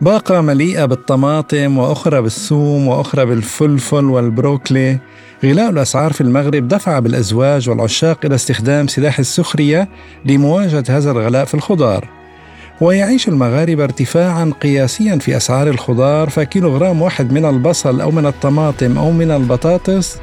باقة 0.00 0.40
مليئة 0.40 0.84
بالطماطم 0.84 1.78
وأخرى 1.78 2.22
بالثوم 2.22 2.88
وأخرى 2.88 3.24
بالفلفل 3.24 4.04
والبروكلي. 4.04 4.98
غلاء 5.44 5.70
الأسعار 5.70 6.12
في 6.12 6.20
المغرب 6.20 6.68
دفع 6.68 6.98
بالأزواج 6.98 7.68
والعشاق 7.68 8.18
إلى 8.24 8.34
استخدام 8.34 8.86
سلاح 8.86 9.18
السخرية 9.18 9.88
لمواجهة 10.24 10.84
هذا 10.88 11.10
الغلاء 11.10 11.44
في 11.44 11.54
الخضار. 11.54 12.08
ويعيش 12.80 13.28
المغاربة 13.28 13.84
ارتفاعا 13.84 14.52
قياسيا 14.62 15.16
في 15.18 15.36
أسعار 15.36 15.68
الخضار 15.68 16.30
فكيلوغرام 16.30 17.02
واحد 17.02 17.32
من 17.32 17.44
البصل 17.44 18.00
أو 18.00 18.10
من 18.10 18.26
الطماطم 18.26 18.98
أو 18.98 19.10
من 19.10 19.30
البطاطس 19.30 20.18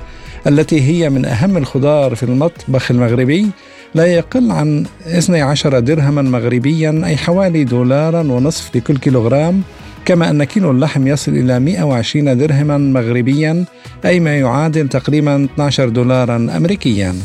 التي 0.48 0.82
هي 0.82 1.10
من 1.10 1.26
أهم 1.26 1.58
الخضار 1.58 2.16
في 2.16 2.24
المطبخ 2.24 2.92
المغربي. 2.92 3.50
لا 3.96 4.06
يقل 4.06 4.52
عن 4.52 4.86
12 5.08 5.80
درهما 5.80 6.22
مغربيا 6.22 7.02
أي 7.06 7.18
حوالي 7.18 7.64
دولارا 7.64 8.20
ونصف 8.20 8.76
لكل 8.76 8.98
كيلوغرام 8.98 9.62
كما 10.06 10.30
أن 10.30 10.44
كيلو 10.44 10.72
اللحم 10.72 11.08
يصل 11.08 11.32
إلى 11.32 11.60
120 11.60 12.38
درهما 12.38 12.78
مغربيا 12.78 13.66
أي 14.06 14.20
ما 14.20 14.38
يعادل 14.38 14.90
تقريبا 14.90 15.46
12 15.54 15.90
دولارا 15.90 16.36
أمريكيا. 16.36 17.16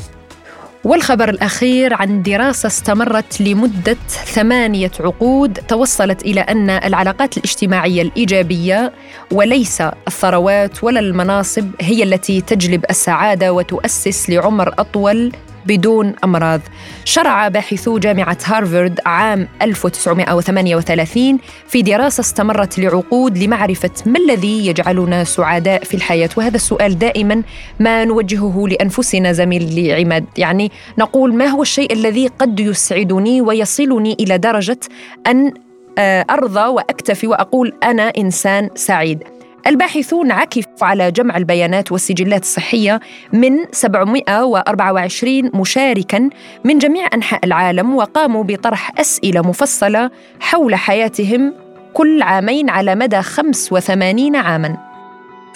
والخبر 0.84 1.28
الأخير 1.28 1.94
عن 1.94 2.22
دراسة 2.22 2.66
استمرت 2.66 3.40
لمدة 3.40 3.96
ثمانية 4.08 4.90
عقود 5.00 5.58
توصلت 5.68 6.22
إلى 6.22 6.40
أن 6.40 6.70
العلاقات 6.70 7.36
الاجتماعية 7.36 8.02
الإيجابية 8.02 8.92
وليس 9.32 9.82
الثروات 10.08 10.84
ولا 10.84 11.00
المناصب 11.00 11.70
هي 11.80 12.02
التي 12.02 12.40
تجلب 12.40 12.84
السعادة 12.90 13.52
وتؤسس 13.52 14.30
لعمر 14.30 14.74
أطول 14.78 15.32
بدون 15.66 16.14
أمراض. 16.24 16.60
شرع 17.04 17.48
باحثو 17.48 17.98
جامعة 17.98 18.38
هارفارد 18.44 19.00
عام 19.06 19.48
1938 19.62 21.38
في 21.68 21.82
دراسة 21.82 22.20
استمرت 22.20 22.78
لعقود 22.78 23.38
لمعرفة 23.38 23.90
ما 24.06 24.18
الذي 24.18 24.66
يجعلنا 24.66 25.24
سعداء 25.24 25.84
في 25.84 25.94
الحياة. 25.94 26.30
وهذا 26.36 26.56
السؤال 26.56 26.98
دائما 26.98 27.42
ما 27.80 28.04
نوجهه 28.04 28.64
لأنفسنا 28.68 29.32
زميل 29.32 29.92
عماد 29.92 30.24
يعني 30.36 30.70
نقول 30.98 31.34
ما 31.34 31.46
هو 31.46 31.62
الشيء 31.62 31.92
الذي 31.92 32.26
قد 32.26 32.60
يسعدني 32.60 33.40
ويصلني 33.40 34.16
إلى 34.20 34.38
درجة 34.38 34.80
أن 35.26 35.52
آه، 35.98 36.26
أرضى 36.30 36.66
وأكتفي 36.66 37.26
وأقول 37.26 37.72
أنا 37.82 38.12
إنسان 38.18 38.70
سعيد. 38.74 39.24
الباحثون 39.66 40.32
عكفوا 40.32 40.86
على 40.86 41.10
جمع 41.10 41.36
البيانات 41.36 41.92
والسجلات 41.92 42.42
الصحية 42.42 43.00
من 43.32 43.58
724 43.72 45.50
مشاركا 45.54 46.30
من 46.64 46.78
جميع 46.78 47.06
أنحاء 47.14 47.44
العالم 47.44 47.94
وقاموا 47.94 48.44
بطرح 48.44 49.00
أسئلة 49.00 49.40
مفصلة 49.40 50.10
حول 50.40 50.74
حياتهم 50.74 51.54
كل 51.94 52.22
عامين 52.22 52.70
على 52.70 52.94
مدى 52.94 53.22
85 53.22 54.36
عاماً. 54.36 54.91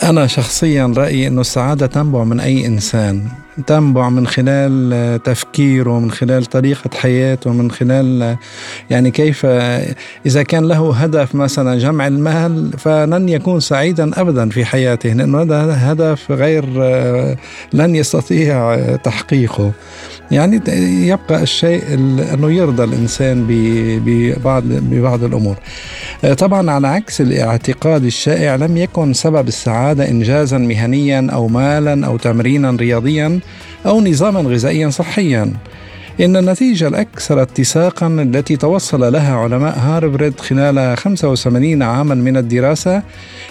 أنا 0.03 0.27
شخصيا 0.27 0.95
رأيي 0.97 1.27
أنه 1.27 1.41
السعادة 1.41 1.87
تنبع 1.87 2.25
من 2.25 2.41
أي 2.41 2.67
إنسان 2.67 3.29
تنبع 3.67 4.09
من 4.09 4.27
خلال 4.27 5.23
تفكيره 5.23 6.01
من 6.01 6.11
خلال 6.11 6.45
طريقة 6.45 6.91
حياته 6.95 7.53
من 7.53 7.71
خلال 7.71 8.37
يعني 8.91 9.11
كيف 9.11 9.47
إذا 10.27 10.43
كان 10.43 10.65
له 10.65 10.95
هدف 10.97 11.35
مثلا 11.35 11.79
جمع 11.79 12.07
المال 12.07 12.73
فلن 12.79 13.29
يكون 13.29 13.61
سعيدا 13.61 14.21
أبدا 14.21 14.49
في 14.49 14.65
حياته 14.65 15.13
لأنه 15.13 15.43
هذا 15.43 15.93
هدف 15.93 16.31
غير 16.31 16.65
لن 17.73 17.95
يستطيع 17.95 18.77
تحقيقه. 18.97 19.73
يعني 20.31 20.61
يبقى 21.09 21.43
الشيء 21.43 21.83
أنه 22.35 22.53
يرضى 22.53 22.85
الإنسان 22.85 23.45
ببعض, 23.49 24.63
ببعض 24.67 25.25
الأمور. 25.25 25.57
طبعا 26.39 26.71
على 26.71 26.89
عكس 26.89 27.21
الاعتقاد 27.21 28.05
الشائع 28.05 28.57
لم 28.57 28.77
يكن 28.77 29.13
سبب 29.13 29.49
السعادة 29.49 30.09
إنجازا 30.09 30.59
مهنيا 30.59 31.29
أو 31.33 31.49
مالا 31.49 32.07
أو 32.07 32.17
تمرينا 32.17 32.71
رياضيا 32.71 33.41
أو 33.87 34.01
نظاما 34.01 34.41
غذائيا 34.41 34.91
صحيا. 34.91 35.53
إن 36.21 36.37
النتيجة 36.37 36.89
الأكثر 36.89 37.43
اتساقا 37.43 38.07
التي 38.07 38.57
توصل 38.57 39.13
لها 39.13 39.37
علماء 39.37 39.79
هارفرد 39.79 40.41
خلال 40.41 40.97
85 40.97 41.83
عاما 41.83 42.15
من 42.15 42.37
الدراسة 42.37 43.03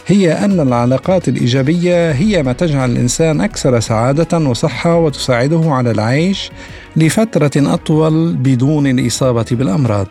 هي 0.07 0.33
أن 0.33 0.59
العلاقات 0.59 1.27
الإيجابية 1.27 2.11
هي 2.11 2.43
ما 2.43 2.53
تجعل 2.53 2.91
الإنسان 2.91 3.41
أكثر 3.41 3.79
سعادة 3.79 4.37
وصحة 4.37 4.95
وتساعده 4.95 5.61
على 5.65 5.91
العيش 5.91 6.51
لفترة 6.97 7.51
أطول 7.73 8.33
بدون 8.33 8.87
الإصابة 8.87 9.45
بالأمراض. 9.51 10.07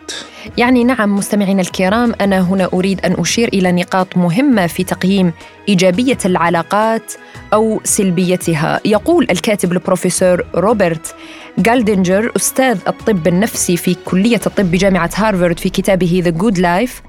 يعني 0.57 0.83
نعم 0.83 1.15
مستمعينا 1.15 1.61
الكرام 1.61 2.13
أنا 2.21 2.41
هنا 2.41 2.69
أريد 2.73 3.05
أن 3.05 3.15
أشير 3.19 3.47
إلى 3.47 3.71
نقاط 3.71 4.17
مهمة 4.17 4.67
في 4.67 4.83
تقييم 4.83 5.33
إيجابية 5.69 6.17
العلاقات 6.25 7.13
أو 7.53 7.81
سلبيتها. 7.83 8.79
يقول 8.85 9.27
الكاتب 9.31 9.71
البروفيسور 9.71 10.45
روبرت 10.55 11.15
جالدنجر 11.57 12.31
أستاذ 12.35 12.77
الطب 12.87 13.27
النفسي 13.27 13.77
في 13.77 13.95
كلية 14.05 14.41
الطب 14.47 14.71
بجامعة 14.71 15.09
هارفارد 15.15 15.59
في 15.59 15.69
كتابه 15.69 16.23
The 16.25 16.41
Good 16.41 16.57
Life 16.57 17.01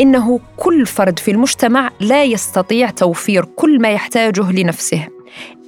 إنه 0.00 0.40
كل 0.56 0.86
فرد 0.86 1.18
في 1.18 1.30
المجتمع 1.30 1.90
لا 2.00 2.24
يستطيع 2.24 2.90
توفير 2.90 3.44
كل 3.44 3.80
ما 3.80 3.92
يحتاجه 3.92 4.52
لنفسه 4.52 5.13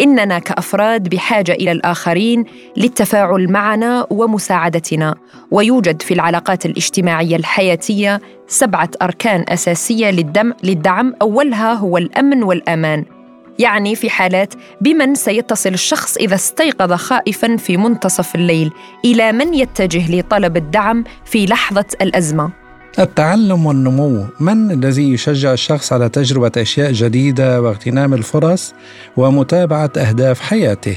إننا 0.01 0.39
كأفراد 0.39 1.09
بحاجة 1.09 1.53
إلى 1.53 1.73
الآخرين 1.73 2.45
للتفاعل 2.77 3.53
معنا 3.53 4.07
ومساعدتنا. 4.11 5.15
ويوجد 5.51 6.03
في 6.03 6.15
العلاقات 6.15 6.67
الاجتماعية 6.67 7.37
الحياتية 7.37 8.21
سبعة 8.49 8.91
أركان 9.03 9.45
أساسية 9.49 10.11
للدم 10.11 10.53
للدعم. 10.63 11.15
أولها 11.23 11.73
هو 11.73 11.99
الأمن 11.99 12.43
والأمان. 12.43 13.05
يعني 13.59 13.95
في 13.95 14.11
حالات 14.11 14.55
بمن 14.81 15.15
سيتصل 15.15 15.71
الشخص 15.71 16.17
إذا 16.17 16.35
استيقظ 16.35 16.93
خائفا 16.93 17.57
في 17.57 17.77
منتصف 17.77 18.35
الليل 18.35 18.73
إلى 19.05 19.33
من 19.33 19.55
يتجه 19.55 20.19
لطلب 20.19 20.57
الدعم 20.57 21.05
في 21.25 21.47
لحظة 21.47 21.87
الأزمة. 22.01 22.66
التعلم 22.99 23.67
والنمو. 23.67 24.27
من 24.41 24.71
الذي 24.71 25.13
يشجع 25.13 25.53
الشخص 25.53 25.93
على 25.93 26.09
تجربة 26.09 26.53
أشياء 26.57 26.93
جديدة 26.93 27.63
واغتنام 27.63 28.15
الفرص 28.15 28.75
ومتابعة 29.17 29.91
أهداف 29.97 30.41
حياته؟ 30.41 30.97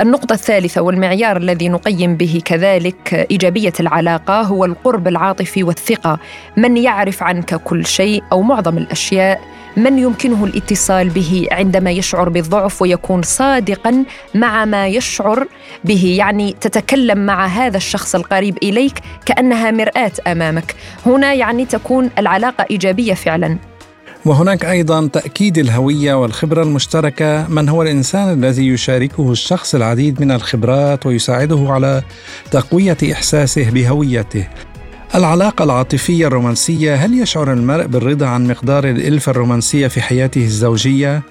النقطة 0.00 0.32
الثالثة 0.32 0.80
والمعيار 0.80 1.36
الذي 1.36 1.68
نقيم 1.68 2.16
به 2.16 2.42
كذلك 2.44 3.26
إيجابية 3.30 3.72
العلاقة 3.80 4.40
هو 4.40 4.64
القرب 4.64 5.08
العاطفي 5.08 5.62
والثقة، 5.62 6.18
من 6.56 6.76
يعرف 6.76 7.22
عنك 7.22 7.54
كل 7.54 7.86
شيء 7.86 8.22
أو 8.32 8.42
معظم 8.42 8.78
الأشياء، 8.78 9.40
من 9.76 9.98
يمكنه 9.98 10.44
الاتصال 10.44 11.08
به 11.08 11.46
عندما 11.52 11.90
يشعر 11.90 12.28
بالضعف 12.28 12.82
ويكون 12.82 13.22
صادقا 13.22 14.04
مع 14.34 14.64
ما 14.64 14.86
يشعر 14.86 15.46
به، 15.84 16.14
يعني 16.18 16.54
تتكلم 16.60 17.26
مع 17.26 17.46
هذا 17.46 17.76
الشخص 17.76 18.14
القريب 18.14 18.58
إليك 18.62 18.98
كأنها 19.26 19.70
مرآة 19.70 20.12
أمامك، 20.26 20.74
هنا 21.06 21.32
يعني 21.32 21.64
تكون 21.64 22.10
العلاقة 22.18 22.66
إيجابية 22.70 23.14
فعلا. 23.14 23.58
وهناك 24.24 24.64
أيضا 24.64 25.06
تأكيد 25.06 25.58
الهوية 25.58 26.14
والخبرة 26.14 26.62
المشتركة 26.62 27.48
من 27.48 27.68
هو 27.68 27.82
الإنسان 27.82 28.32
الذي 28.32 28.68
يشاركه 28.68 29.32
الشخص 29.32 29.74
العديد 29.74 30.20
من 30.20 30.30
الخبرات 30.30 31.06
ويساعده 31.06 31.66
على 31.68 32.02
تقوية 32.50 32.96
إحساسه 33.12 33.70
بهويته 33.70 34.48
العلاقة 35.14 35.62
العاطفية 35.62 36.26
الرومانسية 36.26 36.94
هل 36.94 37.22
يشعر 37.22 37.52
المرء 37.52 37.86
بالرضا 37.86 38.26
عن 38.26 38.46
مقدار 38.46 38.84
الإلفة 38.84 39.30
الرومانسية 39.30 39.86
في 39.88 40.00
حياته 40.00 40.44
الزوجية؟ 40.44 41.22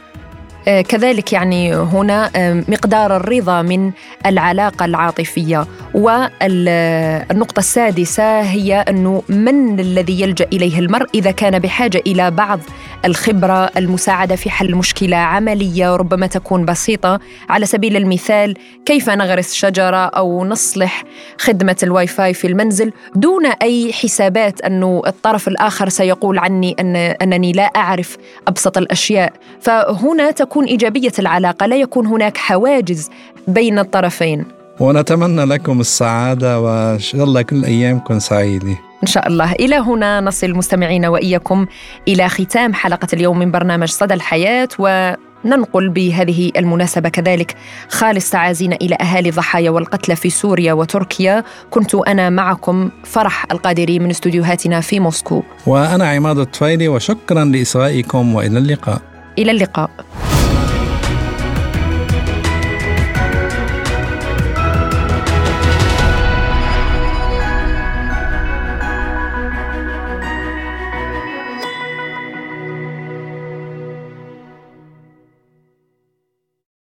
آه، 0.67 0.81
كذلك 0.81 1.33
يعني 1.33 1.75
هنا 1.75 2.31
آه، 2.35 2.63
مقدار 2.67 3.15
الرضا 3.15 3.61
من 3.61 3.91
العلاقة 4.25 4.85
العاطفية. 4.85 5.67
والنقطة 5.93 7.59
السادسة 7.59 8.41
هي 8.41 8.75
أنه 8.89 9.23
من 9.29 9.79
الذي 9.79 10.21
يلجأ 10.21 10.47
إليه 10.53 10.79
المرء 10.79 11.07
إذا 11.15 11.31
كان 11.31 11.59
بحاجة 11.59 12.01
إلى 12.07 12.31
بعض 12.31 12.59
الخبرة 13.05 13.69
المساعدة 13.77 14.35
في 14.35 14.49
حل 14.49 14.75
مشكلة 14.75 15.17
عملية 15.17 15.95
ربما 15.95 16.27
تكون 16.27 16.65
بسيطة. 16.65 17.19
على 17.49 17.65
سبيل 17.65 17.97
المثال 17.97 18.57
كيف 18.85 19.09
نغرس 19.09 19.53
شجرة 19.53 20.05
أو 20.05 20.45
نصلح 20.45 21.03
خدمة 21.37 21.75
الواي 21.83 22.07
فاي 22.07 22.33
في 22.33 22.47
المنزل 22.47 22.91
دون 23.15 23.45
أي 23.45 23.93
حسابات 23.93 24.61
أنه 24.61 25.01
الطرف 25.07 25.47
الآخر 25.47 25.89
سيقول 25.89 26.39
عني 26.39 26.75
أن 26.79 26.95
أنني 26.95 27.51
لا 27.51 27.63
أعرف 27.63 28.17
أبسط 28.47 28.77
الأشياء؟ 28.77 29.33
فهنا 29.61 30.31
تكون 30.51 30.65
إيجابية 30.65 31.11
العلاقة 31.19 31.65
لا 31.65 31.75
يكون 31.75 32.07
هناك 32.07 32.37
حواجز 32.37 33.09
بين 33.47 33.79
الطرفين. 33.79 34.45
ونتمنى 34.79 35.45
لكم 35.45 35.79
السعادة 35.79 36.59
وإن 36.59 36.99
شاء 36.99 37.23
الله 37.23 37.41
كل 37.41 37.65
أيامكم 37.65 38.19
سعيدة. 38.19 38.75
إن 39.03 39.07
شاء 39.07 39.27
الله. 39.27 39.51
إلى 39.51 39.75
هنا 39.75 40.21
نصل 40.21 40.51
مستمعينا 40.51 41.09
وإياكم 41.09 41.65
إلى 42.07 42.29
ختام 42.29 42.73
حلقة 42.73 43.07
اليوم 43.13 43.39
من 43.39 43.51
برنامج 43.51 43.87
صدى 43.87 44.13
الحياة 44.13 44.67
و 44.79 45.13
ننقل 45.45 45.89
بهذه 45.89 46.51
المناسبة 46.57 47.09
كذلك 47.09 47.55
خالص 47.89 48.29
تعازينا 48.29 48.75
إلى 48.75 48.95
أهالي 49.01 49.29
الضحايا 49.29 49.69
والقتلى 49.69 50.15
في 50.15 50.29
سوريا 50.29 50.73
وتركيا. 50.73 51.43
كنت 51.69 51.95
أنا 51.95 52.29
معكم 52.29 52.89
فرح 53.03 53.45
القادري 53.51 53.99
من 53.99 54.09
استديوهاتنا 54.09 54.81
في 54.81 54.99
موسكو. 54.99 55.43
وأنا 55.67 56.09
عماد 56.09 56.37
الطفيلي 56.37 56.87
وشكرا 56.87 57.45
لإصغائكم 57.45 58.35
وإلى 58.35 58.57
اللقاء. 58.57 59.01
إلى 59.37 59.51
اللقاء. 59.51 59.89